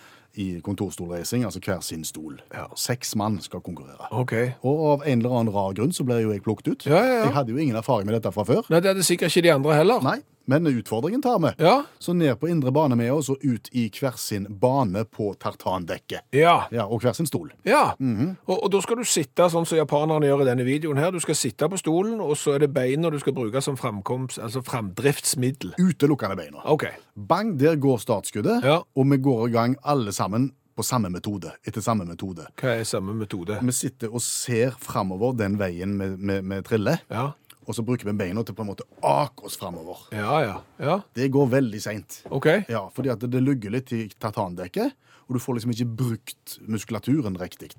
i 0.42 0.48
kontorstolreising, 0.66 1.44
altså 1.46 1.62
hver 1.62 1.84
sin 1.86 2.02
stol. 2.08 2.40
Seks 2.80 3.14
mann 3.20 3.38
skal 3.44 3.62
konkurrere. 3.62 4.08
Okay. 4.24 4.56
Og 4.66 4.80
av 4.96 5.04
en 5.06 5.22
eller 5.22 5.36
annen 5.38 5.54
rar 5.54 5.76
grunn 5.78 5.94
så 5.94 6.06
ble 6.08 6.24
jo 6.24 6.32
jeg 6.34 6.42
plukket 6.46 6.72
ut. 6.72 6.86
Ja, 6.90 6.98
ja, 6.98 7.12
ja. 7.20 7.26
Jeg 7.28 7.36
hadde 7.36 7.54
jo 7.54 7.62
ingen 7.62 7.78
erfaring 7.78 8.10
med 8.10 8.18
dette 8.18 8.32
fra 8.34 8.46
før. 8.48 8.66
Nei, 8.74 8.82
det 8.82 8.96
hadde 8.96 9.06
sikkert 9.06 9.30
ikke 9.30 9.46
de 9.46 9.54
andre 9.54 9.78
heller. 9.78 10.02
Nei, 10.02 10.18
men 10.46 10.68
utfordringen 10.68 11.22
tar 11.22 11.40
vi. 11.40 11.52
Ja. 11.64 11.84
Så 12.00 12.14
ned 12.14 12.36
på 12.40 12.48
indre 12.52 12.72
bane 12.76 12.96
med 13.00 13.12
oss 13.14 13.30
og 13.30 13.40
ut 13.44 13.70
i 13.72 13.86
hver 13.90 14.18
sin 14.20 14.48
bane 14.60 15.06
på 15.06 15.34
tartandekket. 15.40 16.26
Ja. 16.36 16.66
Ja, 16.72 16.86
og 16.88 17.02
hver 17.04 17.14
sin 17.16 17.26
stol. 17.30 17.52
ja. 17.64 17.94
og, 18.00 18.58
og 18.64 18.72
da 18.72 18.82
skal 18.84 18.98
du 19.00 19.04
sitte 19.08 19.50
sånn 19.50 19.66
som 19.66 19.78
japanerne 19.80 20.28
gjør 20.28 20.44
i 20.44 20.50
denne 20.52 20.66
videoen 20.68 20.98
her. 21.00 21.12
Du 21.16 21.20
skal 21.24 21.36
sitte 21.36 21.70
på 21.70 21.78
stolen, 21.80 22.20
og 22.22 22.36
så 22.38 22.56
er 22.58 22.66
det 22.66 22.74
beina 22.76 23.10
du 23.14 23.20
skal 23.20 23.34
bruke 23.38 23.62
som 23.64 23.78
framkomst, 23.80 24.40
altså 24.44 24.62
framdriftsmiddel. 24.66 25.74
Utelukkende 25.80 26.36
beina. 26.40 26.64
OK. 26.66 26.86
Bang, 27.16 27.56
der 27.60 27.76
går 27.76 27.98
startskuddet, 28.04 28.64
Ja. 28.64 28.82
og 28.96 29.10
vi 29.12 29.18
går 29.18 29.48
i 29.48 29.52
gang 29.52 29.76
alle 29.84 30.12
sammen 30.12 30.52
på 30.76 30.82
samme 30.84 31.10
metode. 31.14 31.52
Etter 31.68 31.82
samme 31.86 32.06
metode. 32.06 32.48
Hva 32.58 32.80
er 32.80 32.84
samme 32.84 33.14
metode? 33.14 33.60
Vi 33.62 33.72
sitter 33.72 34.10
og 34.10 34.22
ser 34.26 34.72
framover 34.82 35.36
den 35.38 35.60
veien 35.60 36.00
vi 36.00 36.62
triller, 36.66 36.98
Ja. 37.12 37.32
Og 37.68 37.76
så 37.76 37.84
bruker 37.86 38.06
vi 38.06 38.14
beina 38.18 38.44
til 38.44 38.56
på 38.56 38.62
en 38.66 38.70
måte 38.72 38.84
ake 39.04 39.46
oss 39.46 39.58
framover. 39.58 39.98
Ja, 40.12 40.40
ja. 40.44 40.58
Ja. 40.80 41.00
Det 41.16 41.30
går 41.32 41.48
veldig 41.50 41.82
seint. 41.82 42.22
OK. 42.32 42.46
Ja, 42.70 42.88
fordi 42.94 43.10
at 43.14 43.20
det 43.20 43.42
lugger 43.44 43.72
litt 43.72 43.92
i 43.94 44.08
tartandekket, 44.20 44.94
og 45.28 45.36
du 45.36 45.40
får 45.40 45.56
liksom 45.60 45.72
ikke 45.72 45.90
brukt 46.04 46.60
muskulaturen 46.68 47.38
riktig. 47.40 47.72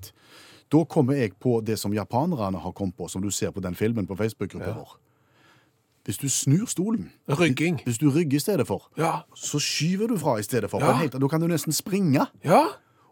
Da 0.71 0.83
kommer 0.89 1.13
jeg 1.19 1.35
på 1.39 1.59
det 1.63 1.77
som 1.79 1.93
japanerne 1.93 2.57
har 2.59 2.71
kommet 2.73 2.95
på, 2.97 3.07
som 3.09 3.21
du 3.21 3.29
ser 3.31 3.51
på 3.51 3.61
den 3.61 3.75
filmen 3.75 4.07
på 4.09 4.15
Facebook-gruppa 4.17 4.73
vår. 4.75 4.95
Hvis 6.05 6.17
du 6.21 6.27
snur 6.29 6.65
stolen, 6.69 7.11
Rygging. 7.29 7.79
hvis 7.85 7.97
du 7.97 8.09
rygger 8.13 8.37
i 8.37 8.39
stedet 8.39 8.67
for, 8.67 8.89
Ja. 8.97 9.21
så 9.35 9.57
skyver 9.59 10.07
du 10.07 10.17
fra 10.17 10.37
i 10.39 10.43
stedet 10.43 10.69
for. 10.69 10.79
Ja. 10.79 10.93
helt- 10.97 11.11
Da 11.19 11.27
kan 11.27 11.41
du 11.41 11.47
nesten 11.47 11.73
springe. 11.73 12.27
Ja. 12.43 12.65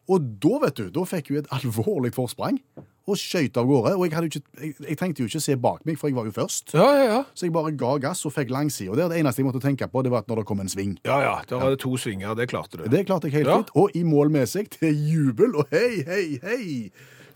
Og 0.10 0.22
da, 0.42 0.60
vet 0.66 0.76
du, 0.76 0.90
da 0.90 1.00
fikk 1.06 1.30
vi 1.30 1.38
et 1.38 1.48
alvorlig 1.52 2.14
forsprang 2.14 2.60
og 3.08 3.18
skøyt 3.20 3.58
av 3.60 3.68
gårde. 3.68 3.96
Og 3.98 4.06
jeg, 4.06 4.14
hadde 4.16 4.30
ikke, 4.30 4.42
jeg, 4.62 4.76
jeg 4.88 4.98
trengte 5.00 5.24
jo 5.24 5.30
ikke 5.30 5.42
se 5.44 5.56
bak 5.60 5.82
meg, 5.88 5.98
for 6.00 6.08
jeg 6.08 6.16
var 6.16 6.28
jo 6.30 6.36
først. 6.36 6.74
Ja, 6.78 6.86
ja, 6.96 7.08
ja. 7.10 7.22
Så 7.36 7.48
jeg 7.48 7.56
bare 7.56 7.74
ga 7.78 7.98
gass 8.06 8.24
og 8.28 8.36
fikk 8.36 8.54
langsida 8.54 8.94
Og 8.94 9.00
det 9.00 9.10
det 9.12 9.20
eneste 9.20 9.44
jeg 9.44 9.50
måtte 9.50 9.64
tenke 9.64 9.88
på, 9.92 10.04
det 10.06 10.14
var 10.14 10.24
at 10.24 10.32
når 10.32 10.44
det 10.44 10.46
kom 10.52 10.64
en 10.64 10.72
sving. 10.72 10.96
Ja, 11.06 11.20
ja. 11.24 11.36
Der 11.50 11.60
var 11.62 11.76
det 11.76 11.82
to 11.84 11.98
svinger. 11.98 12.34
Det 12.40 12.48
klarte 12.50 12.80
du. 12.80 12.88
Det 12.90 13.06
klarte 13.06 13.28
jeg 13.28 13.44
helt 13.44 13.52
fint. 13.52 13.76
Og 13.76 13.92
i 13.96 14.04
mål 14.08 14.32
med 14.32 14.48
seg 14.48 14.72
til 14.72 14.96
jubel 14.96 15.60
og 15.60 15.68
hei, 15.74 16.04
hei, 16.08 16.24
hei! 16.44 16.64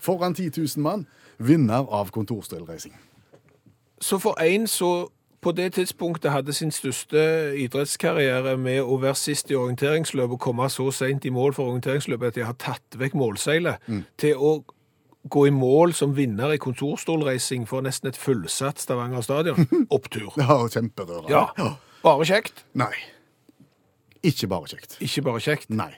Foran 0.00 0.34
10 0.34 0.50
000 0.56 0.82
mann. 0.82 1.06
Vinner 1.38 1.84
av 1.92 2.10
kontorstilreising. 2.14 2.96
Så 4.00 4.18
for 4.22 4.40
en 4.42 4.66
så 4.66 5.08
på 5.40 5.52
det 5.52 5.72
tidspunktet 5.76 6.32
hadde 6.32 6.52
sin 6.52 6.70
største 6.74 7.20
idrettskarriere 7.62 8.56
med 8.58 8.80
å 8.82 8.96
være 8.98 9.14
sist 9.18 9.52
i 9.52 9.58
orienteringsløpet 9.58 10.34
og 10.34 10.42
komme 10.42 10.66
så 10.72 10.88
sent 10.94 11.28
i 11.28 11.30
mål 11.34 11.54
for 11.54 11.70
orienteringsløpet 11.70 12.32
at 12.32 12.38
de 12.40 12.46
har 12.46 12.56
tatt 12.58 12.98
vekk 12.98 13.14
målseilet, 13.14 13.78
til 14.18 14.34
å 14.34 14.56
gå 15.28 15.46
i 15.48 15.50
mål 15.50 15.92
som 15.98 16.14
vinner 16.16 16.52
i 16.54 16.58
kontorstolreising 16.62 17.66
for 17.68 17.82
nesten 17.84 18.08
et 18.12 18.16
fullsatt 18.16 18.78
Stavanger 18.78 19.20
stadion. 19.26 19.66
Opptur. 19.96 20.30
Ja, 20.38 20.60
kjemperørende. 20.70 21.32
Ja. 21.32 21.74
Bare 22.04 22.24
kjekt. 22.28 22.62
Nei. 22.78 22.92
Ikke 24.22 24.48
bare 24.50 24.66
kjekt. 24.70 24.96
Ikke 25.04 25.22
bare 25.26 25.40
kjekt. 25.42 25.68
Nei. 25.70 25.92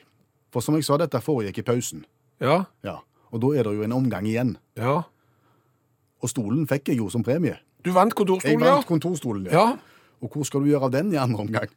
For 0.53 0.65
som 0.65 0.75
jeg 0.75 0.85
sa, 0.89 0.97
dette 0.99 1.21
foregikk 1.23 1.61
i 1.63 1.67
pausen. 1.69 2.05
Ja, 2.41 2.65
Ja. 2.87 2.99
Og 3.31 3.39
da 3.45 3.47
er 3.55 3.63
det 3.69 3.77
jo 3.77 3.85
en 3.87 3.93
omgang 3.95 4.27
igjen. 4.27 4.57
ja. 4.77 5.03
Og 6.21 6.29
stolen 6.29 6.67
fikk 6.69 6.89
jeg 6.91 6.99
jo 6.99 7.07
som 7.09 7.23
premie. 7.25 7.55
Du 7.85 7.93
vant 7.97 8.13
kontorstolen, 8.13 8.61
ja? 8.61 8.75
vant 8.75 8.87
kontorstolen, 8.89 9.47
ja. 9.47 9.53
Ja. 9.55 9.77
Og 10.21 10.29
hvor 10.35 10.45
skal 10.45 10.61
du 10.61 10.67
gjøre 10.69 10.85
av 10.91 10.91
den 10.93 11.13
i 11.15 11.17
andre 11.17 11.47
omgang? 11.47 11.71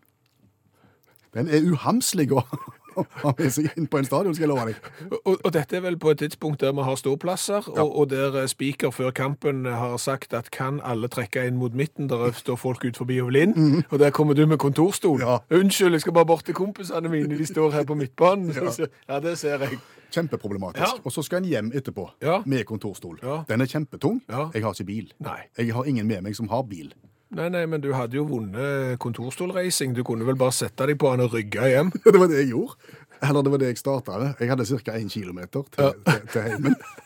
Den 1.33 1.47
er 1.47 1.63
uhamslig 1.63 2.25
å 2.35 2.41
ha 3.23 3.33
vil 3.38 3.51
seg 3.51 3.71
inn 3.77 3.88
på 3.88 3.97
en 4.01 4.05
stadion, 4.07 4.35
skal 4.35 4.47
jeg 4.47 4.51
love 4.53 4.65
deg. 4.69 4.91
Og, 5.23 5.38
og 5.43 5.53
dette 5.55 5.77
er 5.77 5.83
vel 5.85 5.97
på 6.01 6.12
et 6.13 6.21
tidspunkt 6.23 6.62
der 6.63 6.73
vi 6.75 6.85
har 6.88 6.95
ståplasser, 7.00 7.69
og, 7.77 7.89
og 8.00 8.09
der 8.13 8.39
spiker 8.47 8.63
speaker 8.63 8.91
før 8.95 9.12
kampen 9.12 9.65
har 9.65 9.97
sagt 9.97 10.33
at 10.33 10.51
kan 10.51 10.79
alle 10.83 11.07
trekke 11.12 11.43
inn 11.47 11.57
mot 11.59 11.73
midten, 11.75 12.07
der 12.09 12.31
står 12.38 12.55
folk 12.55 12.85
ut 12.85 12.97
forbi 12.97 13.19
og 13.21 13.31
vil 13.31 13.41
inn, 13.43 13.83
og 13.89 14.00
der 14.00 14.09
kommer 14.15 14.33
du 14.38 14.45
med 14.47 14.57
kontorstol. 14.57 15.21
Ja. 15.21 15.38
Unnskyld, 15.51 15.91
jeg 15.97 16.01
skal 16.01 16.13
bare 16.13 16.25
bort 16.25 16.45
til 16.45 16.55
kompisene 16.57 17.09
mine, 17.09 17.38
de 17.38 17.45
står 17.45 17.71
her 17.71 17.83
på 17.89 17.95
midtbanen. 18.00 18.51
Ja. 18.55 18.71
Ja, 19.09 19.19
det 19.19 19.38
ser 19.38 19.59
jeg. 19.62 19.77
Kjempeproblematisk. 20.13 20.81
Ja. 20.81 21.01
Og 21.03 21.12
så 21.12 21.23
skal 21.25 21.41
en 21.41 21.50
hjem 21.50 21.71
etterpå 21.75 22.07
Ja. 22.21 22.41
med 22.45 22.63
kontorstol. 22.69 23.19
Ja. 23.23 23.41
Den 23.50 23.62
er 23.62 23.65
kjempetung. 23.69 24.21
Ja. 24.29 24.50
Jeg 24.53 24.63
har 24.63 24.73
ikke 24.73 24.85
bil. 24.88 25.13
Nei. 25.19 25.39
Jeg 25.57 25.73
har 25.73 25.83
ingen 25.89 26.07
med 26.07 26.21
meg 26.21 26.35
som 26.38 26.47
har 26.50 26.63
bil. 26.69 26.93
Nei, 27.33 27.47
nei, 27.49 27.63
men 27.65 27.81
du 27.81 27.89
hadde 27.97 28.19
jo 28.19 28.27
vunnet 28.29 28.99
kontorstolreising. 29.01 29.95
Du 29.97 30.03
kunne 30.05 30.25
vel 30.27 30.37
bare 30.37 30.53
sette 30.53 30.85
deg 30.89 30.99
på 31.01 31.09
han 31.13 31.23
og 31.25 31.33
rygge 31.33 31.65
hjem. 31.71 31.89
Det 32.05 32.19
var 32.19 32.29
det 32.29 32.43
jeg 32.43 32.51
gjorde. 32.53 32.99
Eller 33.23 33.45
det 33.45 33.51
var 33.53 33.61
det 33.61 33.67
jeg 33.71 33.79
starta 33.79 34.17
med. 34.19 34.33
Jeg 34.41 34.49
hadde 34.51 34.65
ca. 34.67 34.97
1 34.99 35.13
km 35.13 35.39
til, 35.47 35.63
til, 35.71 36.27
til 36.33 36.41
heimen. 36.43 36.75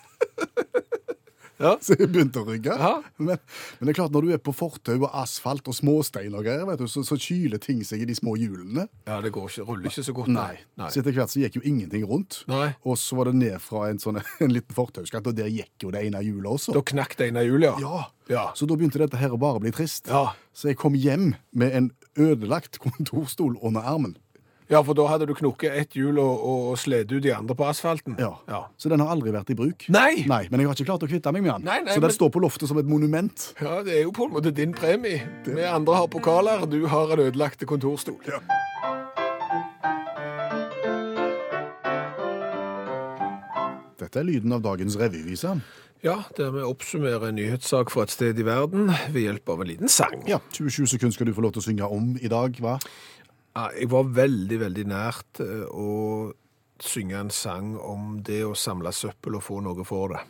Ja. 1.61 1.73
Så 1.81 1.95
jeg 1.97 2.09
begynte 2.13 2.41
å 2.43 2.47
rygge. 2.47 2.75
Ja. 2.77 2.93
Men, 3.17 3.39
men 3.79 3.89
det 3.89 3.93
er 3.93 3.97
klart, 3.99 4.13
når 4.13 4.27
du 4.27 4.33
er 4.35 4.41
på 4.43 4.53
fortau 4.55 4.95
og 4.99 5.09
asfalt 5.17 5.67
og 5.69 5.77
småstein 5.77 6.35
og 6.37 6.45
greier, 6.45 6.65
vet 6.69 6.83
du, 6.83 6.87
så, 6.91 7.03
så 7.07 7.17
kyler 7.21 7.61
ting 7.63 7.83
seg 7.87 8.03
i 8.03 8.09
de 8.09 8.15
små 8.17 8.35
hjulene. 8.39 8.87
Ja, 9.09 9.19
det 9.23 9.33
går 9.35 9.49
ikke, 9.49 9.65
ruller 9.69 9.89
ikke 9.91 10.05
så 10.05 10.15
godt. 10.17 10.31
Nei. 10.33 10.53
Så 10.87 11.01
etter 11.01 11.15
hvert 11.17 11.33
så 11.33 11.41
gikk 11.41 11.59
jo 11.59 11.65
ingenting 11.67 12.05
rundt. 12.09 12.43
Nei. 12.51 12.69
Og 12.85 12.99
så 13.01 13.17
var 13.17 13.31
det 13.31 13.37
ned 13.39 13.57
fra 13.63 13.87
en, 13.91 14.01
sånn, 14.01 14.21
en 14.45 14.53
liten 14.53 14.77
fortauskant, 14.77 15.29
og 15.31 15.37
der 15.37 15.49
gikk 15.51 15.87
jo 15.87 15.93
det 15.95 16.05
ene 16.07 16.21
hjulet 16.25 16.51
også. 16.53 16.77
Da 16.77 16.85
knakk 16.93 17.17
det 17.19 17.31
ene 17.31 17.45
hjulet, 17.47 17.71
ja. 17.81 17.97
Ja. 17.97 18.05
Ja. 18.27 18.45
Så 18.59 18.67
da 18.67 18.75
begynte 18.75 18.99
dette 18.99 19.19
her 19.19 19.31
å 19.33 19.39
bare 19.39 19.61
bli 19.63 19.71
trist. 19.71 20.09
Ja. 20.11 20.33
Så 20.55 20.71
jeg 20.71 20.79
kom 20.81 20.97
hjem 20.99 21.31
med 21.55 21.75
en 21.77 21.89
ødelagt 22.19 22.79
kontorstol 22.83 23.55
under 23.61 23.85
armen. 23.87 24.17
Ja, 24.69 24.81
for 24.83 24.97
da 24.99 25.05
hadde 25.07 25.25
du 25.29 25.31
knukket 25.37 25.71
ett 25.79 25.93
hjul 25.95 26.17
og, 26.19 26.41
og 26.43 26.73
sledet 26.81 27.13
ut 27.15 27.23
de 27.23 27.31
andre 27.31 27.55
på 27.55 27.63
asfalten. 27.69 28.17
Ja. 28.19 28.33
Ja. 28.51 28.65
Så 28.77 28.89
den 28.91 28.99
har 28.99 29.13
aldri 29.13 29.31
vært 29.31 29.53
i 29.53 29.55
bruk. 29.55 29.85
Nei! 29.93 30.25
Nei, 30.27 30.41
Men 30.51 30.59
jeg 30.59 30.67
har 30.67 30.75
ikke 30.75 30.89
klart 30.89 31.05
å 31.07 31.09
kvitte 31.11 31.31
meg 31.31 31.45
med 31.45 31.53
den. 31.53 31.67
Nei, 31.69 31.77
nei, 31.85 31.93
så 31.95 32.01
den 32.01 32.09
men- 32.09 32.17
står 32.17 32.33
på 32.35 32.43
loftet 32.43 32.67
som 32.67 32.77
et 32.81 32.85
monument. 32.91 33.53
Ja, 33.63 33.79
det 33.87 33.95
er 33.95 34.03
jo 34.03 34.11
på 34.11 34.27
en 34.27 34.35
måte 34.35 34.51
din 34.51 34.75
premie. 34.75 35.23
Vi 35.47 35.63
andre 35.63 35.95
har 36.01 36.07
pokaler, 36.11 36.65
du 36.67 36.81
har 36.91 37.15
en 37.15 37.23
ødelagt 37.29 37.63
kontorstol. 37.65 38.19
Dette 43.97 44.21
er 44.21 44.27
lyden 44.27 44.53
av 44.55 44.61
dagens 44.63 44.95
revyvise. 44.99 45.55
Ja, 46.05 46.19
der 46.37 46.51
vi 46.53 46.61
oppsummerer 46.61 47.31
en 47.31 47.39
nyhetssak 47.39 47.89
fra 47.91 48.03
et 48.05 48.13
sted 48.13 48.37
i 48.39 48.45
verden 48.45 48.91
ved 49.11 49.23
hjelp 49.23 49.49
av 49.49 49.63
en 49.63 49.71
liten 49.71 49.89
sang. 49.91 50.19
Ja, 50.29 50.37
27 50.53 50.85
sekunder 50.93 51.15
skal 51.15 51.29
du 51.31 51.33
få 51.35 51.41
lov 51.47 51.55
til 51.55 51.63
å 51.63 51.65
synge 51.65 51.89
om 51.91 52.11
i 52.21 52.29
dag, 52.31 52.59
hva? 52.61 52.75
Jeg 53.57 53.89
var 53.89 54.09
veldig, 54.13 54.59
veldig 54.61 54.85
nært 54.91 55.41
eh, 55.41 55.65
å 55.65 56.31
synge 56.83 57.17
en 57.17 57.31
sang 57.33 57.73
om 57.81 58.19
det 58.25 58.43
å 58.45 58.53
samle 58.57 58.91
søppel 58.93 59.39
og 59.39 59.45
få 59.45 59.61
noe 59.65 59.85
for 59.87 60.13
det. 60.13 60.21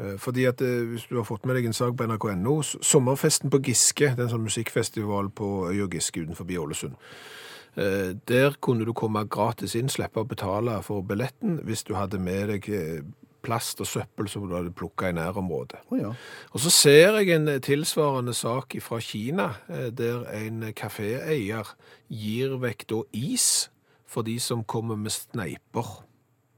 Eh, 0.00 0.16
Fordi 0.18 0.48
at 0.50 0.62
eh, 0.64 0.82
Hvis 0.90 1.06
du 1.10 1.16
har 1.20 1.28
fått 1.28 1.46
med 1.46 1.58
deg 1.58 1.68
en 1.70 1.76
sak 1.76 1.94
på 1.96 2.08
nrk.no 2.08 2.56
Sommerfesten 2.64 3.52
på 3.52 3.62
Giske, 3.68 4.10
det 4.10 4.24
er 4.24 4.26
en 4.26 4.34
sånn 4.34 4.48
musikkfestival 4.48 5.30
på 5.30 5.50
øya 5.70 5.86
Giske 5.92 6.24
utenfor 6.24 6.50
Ålesund. 6.64 6.98
Der 7.74 8.54
kunne 8.62 8.84
du 8.86 8.92
komme 8.94 9.24
gratis 9.26 9.72
inn, 9.74 9.88
slippe 9.90 10.22
å 10.22 10.28
betale 10.30 10.76
for 10.86 11.02
billetten 11.02 11.56
hvis 11.66 11.82
du 11.82 11.96
hadde 11.98 12.20
med 12.22 12.52
deg 12.52 12.68
plast 13.44 13.82
og 13.84 13.88
søppel 13.90 14.30
som 14.30 14.46
du 14.48 14.56
hadde 14.56 14.72
plukka 14.74 15.10
i 15.10 15.16
nærområdet. 15.16 15.82
Oh, 15.90 15.98
ja. 16.00 16.14
Og 16.52 16.64
så 16.64 16.72
ser 16.72 17.20
jeg 17.20 17.36
en 17.36 17.52
tilsvarende 17.64 18.34
sak 18.34 18.76
fra 18.82 19.00
Kina, 19.04 19.52
eh, 19.68 19.90
der 19.92 20.24
en 20.40 20.72
kaféeier 20.76 21.74
gir 22.08 22.56
vekk 22.62 22.88
da 22.90 23.04
is 23.12 23.68
for 24.06 24.26
de 24.26 24.38
som 24.40 24.64
kommer 24.64 24.96
med 24.96 25.14
sneiper. 25.14 26.04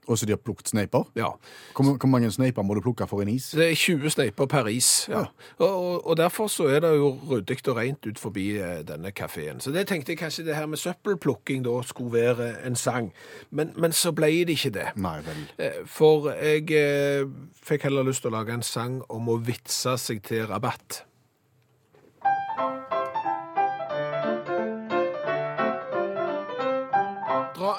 Og 0.06 0.18
så 0.18 0.26
de 0.26 0.32
har 0.32 0.38
plukket 0.38 0.68
sneiper? 0.70 1.04
Ja, 1.18 1.32
Hvor, 1.74 1.96
hvor 1.98 2.08
mange 2.08 2.30
sneiper 2.30 2.62
må 2.62 2.74
du 2.74 2.80
plukke 2.84 3.06
for 3.10 3.22
en 3.22 3.28
is? 3.32 3.50
det 3.56 3.70
er 3.72 3.74
20 3.74 4.10
sneiper 4.10 4.46
per 4.46 4.66
is. 4.70 5.08
Ja. 5.10 5.24
Og, 5.58 5.66
og, 5.70 6.06
og 6.06 6.16
derfor 6.16 6.46
så 6.52 6.68
er 6.70 6.80
det 6.80 6.92
jo 6.96 7.08
ryddig 7.30 7.58
og 7.68 7.76
rent 7.76 8.06
ut 8.06 8.18
forbi 8.18 8.46
eh, 8.58 8.82
denne 8.86 9.10
kafeen. 9.12 9.60
Så 9.60 9.72
det 9.74 9.86
tenkte 9.88 10.12
jeg 10.12 10.18
kanskje 10.18 10.44
det 10.46 10.54
her 10.56 10.66
med 10.66 10.78
søppelplukking 10.78 11.64
da 11.66 11.74
skulle 11.82 12.12
være 12.12 12.52
en 12.66 12.76
sang. 12.76 13.12
Men, 13.50 13.72
men 13.76 13.92
så 13.92 14.12
ble 14.12 14.30
det 14.46 14.56
ikke 14.56 14.70
det. 14.78 14.86
Nei 14.96 15.18
vel. 15.26 15.42
Eh, 15.58 15.82
For 15.86 16.30
jeg 16.34 16.70
eh, 16.76 17.26
fikk 17.66 17.88
heller 17.88 18.06
lyst 18.06 18.22
til 18.22 18.30
å 18.32 18.36
lage 18.38 18.54
en 18.54 18.62
sang 18.66 19.00
om 19.10 19.28
å 19.28 19.38
vitse 19.42 19.96
seg 19.98 20.22
til 20.26 20.46
rabatt. 20.46 21.02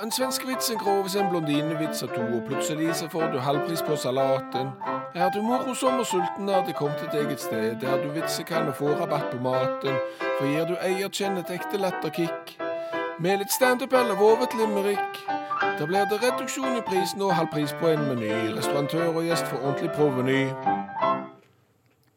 En 0.04 0.12
svensk 0.12 0.48
vits, 0.48 0.70
en 0.70 0.78
grovis, 0.78 1.16
en 1.16 1.30
blondinevits 1.30 2.04
og 2.04 2.10
to, 2.10 2.22
og 2.22 2.44
plutselig 2.48 2.96
så 2.96 3.08
får 3.10 3.32
du 3.34 3.40
halvpris 3.40 3.82
på 3.82 3.96
salaten. 3.96 4.68
Er 5.16 5.30
du 5.30 5.42
morosom 5.42 6.00
og 6.00 6.06
sulten, 6.06 6.50
er 6.50 6.66
det 6.66 6.76
kommet 6.76 7.02
et 7.08 7.26
eget 7.26 7.42
sted, 7.42 7.76
der 7.82 8.04
du 8.04 8.10
vitser 8.12 8.44
kan 8.44 8.68
og 8.68 8.76
får 8.76 8.94
rabatt 9.02 9.26
på 9.32 9.42
maten. 9.42 9.98
For 10.20 10.46
gir 10.46 10.68
du 10.70 10.76
eierkjenn 10.82 11.38
et 11.42 11.50
ekte 11.50 11.82
latterkick, 11.82 12.58
med 13.20 13.42
litt 13.42 13.54
standup 13.54 13.94
eller 13.94 14.16
vovet 14.16 14.54
limerick. 14.60 15.22
Da 15.80 15.86
blir 15.86 16.06
det 16.12 16.22
reduksjon 16.22 16.78
i 16.78 16.86
prisen 16.86 17.22
og 17.22 17.36
halv 17.36 17.50
pris 17.54 17.74
på 17.80 17.90
en 17.90 18.06
meny. 18.10 18.34
Restaurantør 18.58 19.16
og 19.16 19.24
gjest 19.26 19.50
får 19.50 19.64
ordentlig 19.64 19.92
proveny. 19.98 20.42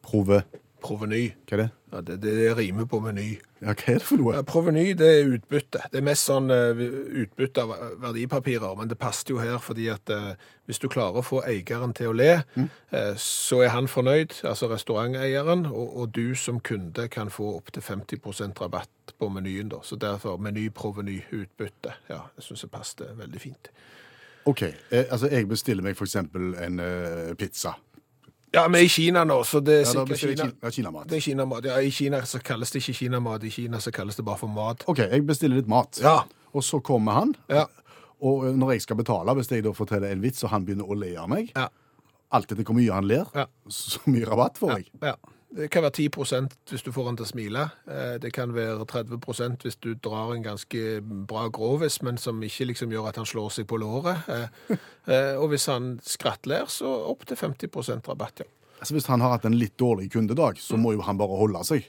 Prove. 0.05 0.43
Proveny. 0.81 1.29
Hva 1.47 1.57
er 1.57 1.61
det? 1.63 1.69
Ja, 1.91 2.01
det, 2.07 2.17
det, 2.23 2.33
det 2.39 2.51
rimer 2.57 2.87
på 2.89 3.01
meny. 3.03 3.27
Ja, 3.61 3.73
hva 3.75 3.93
er 3.93 3.99
det 3.99 4.07
for 4.07 4.21
noe? 4.21 4.33
Ja, 4.37 4.45
Proveny 4.47 4.91
det 4.97 5.09
er 5.11 5.33
utbytte. 5.35 5.83
Det 5.91 6.01
er 6.01 6.07
mest 6.07 6.29
sånn 6.29 6.49
uh, 6.53 6.81
utbytte 7.23 7.65
av 7.65 7.75
verdipapirer, 8.01 8.73
men 8.79 8.91
det 8.91 8.99
passet 9.01 9.33
jo 9.33 9.41
her 9.41 9.59
fordi 9.61 9.89
at 9.93 10.13
uh, 10.13 10.33
hvis 10.71 10.79
du 10.79 10.87
klarer 10.87 11.19
å 11.19 11.25
få 11.25 11.41
eieren 11.43 11.91
til 11.97 12.11
å 12.11 12.15
le, 12.15 12.29
eh, 12.55 13.15
så 13.19 13.57
er 13.65 13.73
han 13.73 13.89
fornøyd, 13.91 14.37
altså 14.47 14.69
restauranteieren, 14.71 15.65
og, 15.67 15.97
og 15.99 16.13
du 16.15 16.31
som 16.39 16.61
kunde 16.63 17.09
kan 17.11 17.27
få 17.33 17.49
opptil 17.57 17.83
50% 17.83 18.61
rabatt 18.63 19.15
på 19.19 19.27
menyen 19.35 19.71
da. 19.73 19.81
Så 19.83 19.99
derfor 19.99 20.39
meny, 20.39 20.69
proveny, 20.71 21.17
utbytte. 21.35 21.97
Ja, 22.07 22.21
jeg 22.37 22.47
synes 22.47 22.63
det 22.63 22.71
passet 22.71 23.03
veldig 23.19 23.43
fint. 23.43 23.71
OK. 24.45 24.63
Eh, 24.63 25.05
altså, 25.09 25.27
jeg 25.27 25.49
bestiller 25.51 25.83
meg 25.85 25.99
eksempel 25.99 26.55
en 26.55 26.79
eh, 26.79 27.33
pizza. 27.35 27.75
Ja, 28.53 28.65
vi 28.67 28.79
er 28.81 28.83
i 28.83 28.87
Kina 28.91 29.23
nå, 29.23 29.37
så 29.47 29.61
det 29.63 29.73
er 29.73 29.79
Ja, 29.79 29.83
da 29.85 29.91
sikkert 29.91 30.09
bestiller 30.09 30.35
Kina. 30.35 30.45
jeg 30.45 30.51
Kina, 30.51 30.67
ja, 30.67 30.71
kinamat. 30.75 31.07
Det 31.09 31.17
er 31.17 31.21
Kinamat. 31.25 31.65
Ja, 31.65 31.75
I 31.79 31.89
Kina 31.95 32.21
så 32.27 32.39
kalles 32.43 32.71
det 32.71 32.81
ikke 32.83 32.97
Kinamat, 32.97 33.43
i 33.43 33.49
Kina 33.49 33.77
så 33.79 33.91
kalles 33.95 34.15
det 34.19 34.25
bare 34.27 34.37
for 34.37 34.47
mat. 34.51 34.83
OK, 34.91 34.97
jeg 34.99 35.25
bestiller 35.27 35.55
litt 35.61 35.67
mat. 35.71 35.99
Ja. 36.03 36.17
Og 36.53 36.63
så 36.67 36.81
kommer 36.83 37.11
han. 37.21 37.35
Ja. 37.49 37.65
Og 38.21 38.45
eh, 38.49 38.51
når 38.53 38.73
jeg 38.75 38.81
skal 38.81 38.95
betale, 38.99 39.33
hvis 39.39 39.49
jeg 39.51 39.63
da 39.63 39.71
forteller 39.71 40.11
en 40.11 40.21
vits, 40.21 40.43
og 40.43 40.49
han 40.51 40.65
begynner 40.65 40.83
å 40.91 40.97
le 40.99 41.13
av 41.17 41.29
meg 41.31 41.51
Ja. 41.55 41.69
Alt 42.31 42.51
etter 42.51 42.63
hvor 42.63 42.75
mye 42.75 42.91
han 42.93 43.07
ler, 43.07 43.25
Ja. 43.35 43.45
så 43.67 43.99
mye 44.07 44.25
rabatt 44.27 44.57
får 44.59 44.75
jeg. 44.77 44.85
Ja. 45.01 45.15
Det 45.55 45.67
kan 45.71 45.83
være 45.83 45.91
10% 46.07 46.53
hvis 46.71 46.83
du 46.85 46.91
får 46.95 47.05
han 47.09 47.17
til 47.19 47.25
å 47.25 47.29
smile. 47.29 47.63
Eh, 47.91 48.17
Det 48.23 48.31
kan 48.33 48.53
være 48.55 48.85
30% 48.87 49.65
hvis 49.65 49.75
du 49.83 49.93
drar 49.99 50.31
en 50.33 50.43
ganske 50.45 51.01
bra 51.27 51.49
grovis, 51.49 52.01
men 52.03 52.17
som 52.17 52.39
ikke 52.43 52.65
liksom 52.69 52.91
gjør 52.91 53.09
at 53.09 53.15
han 53.19 53.25
slår 53.27 53.49
seg 53.51 53.67
på 53.67 53.77
låret. 53.81 54.23
Eh, 54.31 54.47
eh, 55.11 55.35
Og 55.35 55.49
hvis 55.51 55.65
han 55.67 55.97
skrattler, 56.03 56.65
så 56.71 56.87
opp 57.11 57.25
til 57.27 57.35
50% 57.37 58.07
rabatt, 58.07 58.39
ja. 58.45 58.45
Altså, 58.81 58.93
hvis 58.95 59.05
han 59.11 59.21
har 59.21 59.35
hatt 59.35 59.45
en 59.45 59.53
litt 59.59 59.75
dårlig 59.77 60.07
kundedag, 60.11 60.57
så 60.57 60.77
må 60.79 60.93
jo 60.95 61.01
han 61.05 61.17
bare 61.19 61.37
holde 61.37 61.59
seg, 61.67 61.83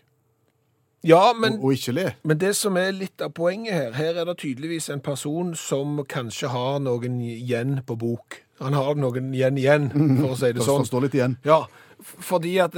Ja, 1.05 1.33
men, 1.33 1.55
og, 1.59 1.65
og 1.65 1.73
ikke 1.73 1.93
le. 1.97 2.05
men 2.23 2.39
det 2.39 2.53
som 2.55 2.77
er 2.77 2.93
litt 2.93 3.23
av 3.25 3.33
poenget 3.35 3.73
her, 3.75 3.93
her 3.97 4.19
er 4.21 4.25
det 4.29 4.37
tydeligvis 4.39 4.91
en 4.93 5.01
person 5.01 5.55
som 5.59 6.03
kanskje 6.07 6.49
har 6.53 6.77
noen 6.85 7.17
igjen 7.25 7.81
på 7.87 7.97
bok. 7.99 8.43
Han 8.61 8.73
har 8.77 8.95
noen 8.95 9.33
igjen 9.35 9.57
igjen, 9.59 9.89
for 10.21 10.35
å 10.35 10.37
si 10.39 10.53
det 10.53 10.63
sånn. 10.69 10.85
står 10.87 11.07
litt 11.09 11.15
igjen. 11.19 11.39
Ja, 11.49 11.65
fordi 12.03 12.59
at 12.63 12.77